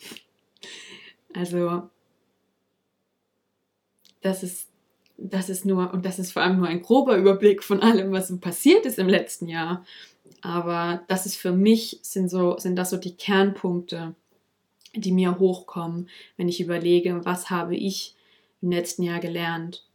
Also, 1.36 1.90
das 4.20 4.44
ist, 4.44 4.68
das 5.16 5.48
ist 5.48 5.64
nur, 5.64 5.92
und 5.92 6.06
das 6.06 6.20
ist 6.20 6.30
vor 6.30 6.42
allem 6.42 6.58
nur 6.58 6.68
ein 6.68 6.80
grober 6.80 7.16
Überblick 7.16 7.64
von 7.64 7.82
allem, 7.82 8.12
was 8.12 8.38
passiert 8.38 8.86
ist 8.86 9.00
im 9.00 9.08
letzten 9.08 9.48
Jahr. 9.48 9.84
Aber 10.40 11.02
das 11.08 11.26
ist 11.26 11.36
für 11.36 11.52
mich, 11.52 11.98
sind, 12.02 12.28
so, 12.28 12.58
sind 12.58 12.76
das 12.76 12.90
so 12.90 12.96
die 12.96 13.16
Kernpunkte, 13.16 14.14
die 14.94 15.12
mir 15.12 15.38
hochkommen, 15.38 16.08
wenn 16.36 16.48
ich 16.48 16.60
überlege, 16.60 17.24
was 17.24 17.50
habe 17.50 17.76
ich 17.76 18.14
im 18.62 18.70
letzten 18.70 19.02
Jahr 19.02 19.20
gelernt. 19.20 19.86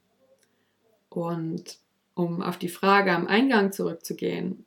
Und 1.10 1.78
um 2.14 2.42
auf 2.42 2.58
die 2.58 2.70
Frage 2.70 3.12
am 3.14 3.28
Eingang 3.28 3.72
zurückzugehen, 3.72 4.66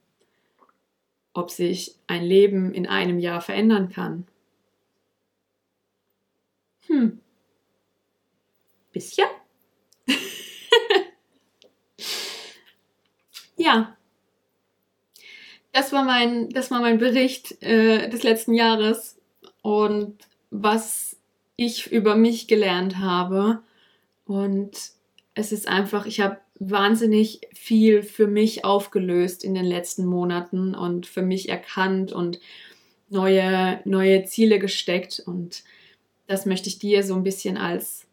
ob 1.34 1.50
sich 1.50 1.96
ein 2.06 2.24
Leben 2.24 2.72
in 2.74 2.86
einem 2.86 3.18
Jahr 3.18 3.40
verändern 3.40 3.88
kann. 3.90 4.26
Hm. 6.86 7.20
Bisschen? 8.92 9.28
ja, 13.56 13.96
das 15.72 15.92
war 15.92 16.04
mein, 16.04 16.50
das 16.50 16.70
war 16.70 16.80
mein 16.80 16.98
Bericht 16.98 17.62
äh, 17.62 18.08
des 18.08 18.22
letzten 18.22 18.54
Jahres 18.54 19.18
und 19.62 20.18
was 20.50 21.16
ich 21.56 21.90
über 21.90 22.14
mich 22.14 22.46
gelernt 22.46 22.98
habe. 22.98 23.62
Und 24.26 24.72
es 25.34 25.50
ist 25.50 25.68
einfach, 25.68 26.06
ich 26.06 26.20
habe 26.20 26.38
wahnsinnig 26.58 27.40
viel 27.54 28.02
für 28.02 28.26
mich 28.26 28.64
aufgelöst 28.64 29.44
in 29.44 29.54
den 29.54 29.64
letzten 29.64 30.04
Monaten 30.04 30.74
und 30.74 31.06
für 31.06 31.22
mich 31.22 31.48
erkannt 31.48 32.12
und 32.12 32.38
neue, 33.08 33.80
neue 33.84 34.24
Ziele 34.24 34.58
gesteckt. 34.58 35.22
Und 35.24 35.64
das 36.26 36.44
möchte 36.44 36.68
ich 36.68 36.78
dir 36.78 37.02
so 37.02 37.14
ein 37.14 37.24
bisschen 37.24 37.56
als 37.56 38.06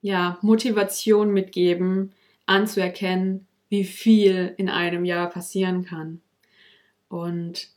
ja, 0.00 0.38
Motivation 0.42 1.32
mitgeben, 1.32 2.12
anzuerkennen, 2.46 3.48
wie 3.68 3.84
viel 3.84 4.54
in 4.56 4.68
einem 4.68 5.04
Jahr 5.04 5.28
passieren 5.28 5.84
kann 5.84 6.22
und 7.08 7.68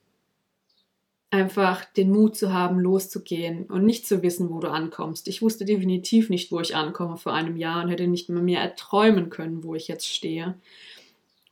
einfach 1.31 1.85
den 1.85 2.11
Mut 2.11 2.35
zu 2.35 2.53
haben, 2.53 2.79
loszugehen 2.79 3.65
und 3.65 3.85
nicht 3.85 4.05
zu 4.05 4.21
wissen, 4.21 4.49
wo 4.49 4.59
du 4.59 4.69
ankommst. 4.69 5.29
Ich 5.29 5.41
wusste 5.41 5.63
definitiv 5.63 6.29
nicht, 6.29 6.51
wo 6.51 6.59
ich 6.59 6.75
ankomme 6.75 7.17
vor 7.17 7.33
einem 7.33 7.55
Jahr 7.55 7.83
und 7.83 7.89
hätte 7.89 8.07
nicht 8.07 8.29
mehr 8.29 8.43
mir 8.43 8.59
erträumen 8.59 9.29
können, 9.29 9.63
wo 9.63 9.73
ich 9.73 9.87
jetzt 9.87 10.07
stehe. 10.07 10.59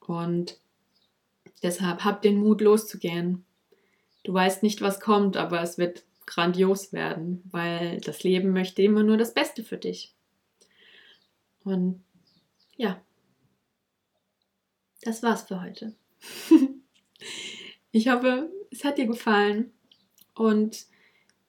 Und 0.05 0.59
deshalb 1.63 2.03
hab 2.03 2.21
den 2.21 2.39
Mut, 2.39 2.59
loszugehen. 2.59 3.45
Du 4.23 4.33
weißt 4.33 4.63
nicht, 4.63 4.81
was 4.81 4.99
kommt, 4.99 5.37
aber 5.37 5.61
es 5.61 5.77
wird 5.77 6.03
grandios 6.25 6.91
werden, 6.91 7.41
weil 7.49 8.01
das 8.01 8.23
Leben 8.23 8.51
möchte 8.51 8.81
immer 8.81 9.03
nur 9.03 9.17
das 9.17 9.33
Beste 9.33 9.63
für 9.63 9.77
dich. 9.77 10.13
Und 11.63 12.03
ja, 12.75 12.99
das 15.01 15.23
war's 15.23 15.43
für 15.43 15.61
heute. 15.61 15.93
Ich 17.91 18.09
hoffe, 18.09 18.49
es 18.71 18.83
hat 18.83 18.97
dir 18.97 19.07
gefallen 19.07 19.71
und 20.35 20.85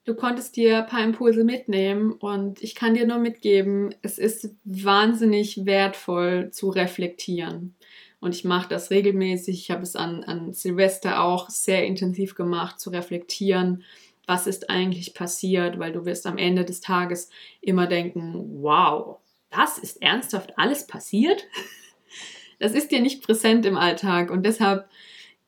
du 0.05 0.15
konntest 0.15 0.57
dir 0.57 0.79
ein 0.79 0.87
paar 0.87 1.05
Impulse 1.05 1.45
mitnehmen 1.45 2.13
und 2.13 2.63
ich 2.63 2.75
kann 2.75 2.95
dir 2.95 3.07
nur 3.07 3.19
mitgeben, 3.19 3.95
es 4.03 4.19
ist 4.19 4.55
wahnsinnig 4.65 5.67
wertvoll 5.67 6.51
zu 6.51 6.71
reflektieren. 6.71 7.75
Und 8.21 8.35
ich 8.35 8.45
mache 8.45 8.69
das 8.69 8.91
regelmäßig. 8.91 9.61
Ich 9.61 9.71
habe 9.71 9.83
es 9.83 9.97
an, 9.97 10.25
an 10.25 10.53
Silvester 10.53 11.23
auch 11.23 11.49
sehr 11.49 11.87
intensiv 11.87 12.35
gemacht, 12.35 12.79
zu 12.79 12.91
reflektieren 12.91 13.83
was 14.31 14.47
ist 14.47 14.71
eigentlich 14.71 15.13
passiert, 15.13 15.81
weil 15.81 15.91
du 15.91 16.05
wirst 16.05 16.25
am 16.25 16.39
Ende 16.39 16.65
des 16.65 16.81
Tages 16.81 17.31
immer 17.61 17.89
denken, 17.89 18.63
wow, 18.63 19.19
das 19.51 19.77
ist 19.77 20.01
ernsthaft 20.01 20.57
alles 20.57 20.87
passiert? 20.87 21.47
Das 22.63 22.75
ist 22.75 22.91
dir 22.91 23.01
nicht 23.01 23.23
präsent 23.23 23.65
im 23.65 23.79
Alltag 23.79 24.31
und 24.31 24.45
deshalb 24.45 24.87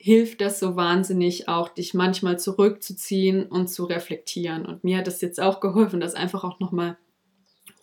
hilft 0.03 0.41
das 0.41 0.59
so 0.59 0.75
wahnsinnig 0.75 1.47
auch, 1.47 1.69
dich 1.69 1.95
manchmal 1.95 2.37
zurückzuziehen 2.37 3.47
und 3.47 3.69
zu 3.69 3.85
reflektieren. 3.85 4.67
Und 4.67 4.83
mir 4.83 4.99
hat 4.99 5.07
das 5.07 5.21
jetzt 5.21 5.39
auch 5.39 5.61
geholfen, 5.61 6.01
das 6.01 6.17
einfach 6.17 6.43
auch 6.43 6.59
nochmal 6.59 6.99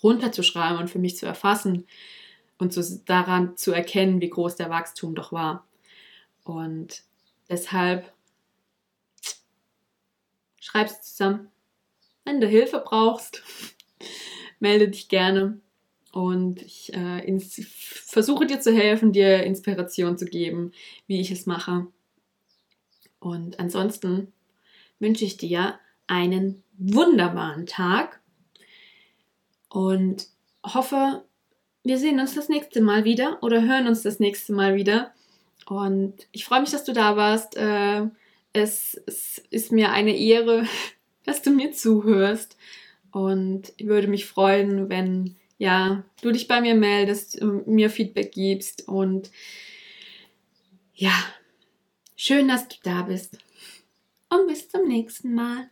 runterzuschreiben 0.04 0.80
und 0.80 0.90
für 0.90 1.00
mich 1.00 1.16
zu 1.16 1.26
erfassen 1.26 1.88
und 2.58 2.74
zu, 2.74 3.02
daran 3.06 3.56
zu 3.56 3.72
erkennen, 3.72 4.20
wie 4.20 4.30
groß 4.30 4.58
der 4.58 4.70
Wachstum 4.70 5.16
doch 5.16 5.32
war. 5.32 5.66
Und 6.44 7.04
deshalb 7.50 8.12
schreib 10.60 10.88
es 10.88 11.02
zusammen. 11.02 11.48
Wenn 12.26 12.42
du 12.42 12.48
Hilfe 12.48 12.84
brauchst, 12.86 13.44
melde 14.60 14.90
dich 14.90 15.08
gerne 15.08 15.62
und 16.12 16.62
ich 16.62 16.94
äh, 16.94 17.40
versuche 17.40 18.46
dir 18.46 18.60
zu 18.60 18.76
helfen, 18.76 19.14
dir 19.14 19.42
Inspiration 19.44 20.18
zu 20.18 20.26
geben, 20.26 20.74
wie 21.08 21.22
ich 21.22 21.32
es 21.32 21.46
mache. 21.46 21.88
Und 23.20 23.60
ansonsten 23.60 24.32
wünsche 25.00 25.26
ich 25.26 25.38
dir 25.38 25.80
einen 26.08 26.64
wunderbaren 26.78 27.66
Tag 27.66 28.20
und 29.70 30.28
hoffe, 30.64 31.24
wir 31.84 31.98
sehen 31.98 32.20
uns 32.20 32.36
das 32.36 32.50
nächste 32.50 32.82
Mal 32.82 33.06
wieder 33.06 33.42
oder 33.42 33.62
hören 33.62 33.88
uns 33.88 34.02
das 34.02 34.20
nächste 34.20 34.54
Mal 34.54 34.76
wieder. 34.76 35.14
Und 35.68 36.28
ich 36.32 36.46
freue 36.46 36.62
mich, 36.62 36.72
dass 36.72 36.84
du 36.84 36.94
da 36.94 37.16
warst. 37.16 37.56
Äh, 37.56 38.08
es, 38.54 39.00
es 39.06 39.42
ist 39.50 39.72
mir 39.72 39.92
eine 39.92 40.18
Ehre, 40.18 40.66
dass 41.26 41.42
du 41.42 41.52
mir 41.52 41.72
zuhörst. 41.72 42.58
Und 43.12 43.74
ich 43.78 43.88
würde 43.88 44.08
mich 44.08 44.26
freuen, 44.26 44.90
wenn 44.90 45.36
ja, 45.58 46.04
du 46.22 46.32
dich 46.32 46.48
bei 46.48 46.62
mir 46.62 46.74
meldest, 46.74 47.42
mir 47.42 47.90
Feedback 47.90 48.32
gibst. 48.32 48.88
Und 48.88 49.30
ja, 50.94 51.14
schön, 52.20 52.50
dass 52.50 52.68
du 52.68 52.76
da 52.84 53.04
bist. 53.04 53.38
Und 54.30 54.48
bis 54.48 54.70
zum 54.70 54.88
nächsten 54.88 55.34
Mal. 55.34 55.70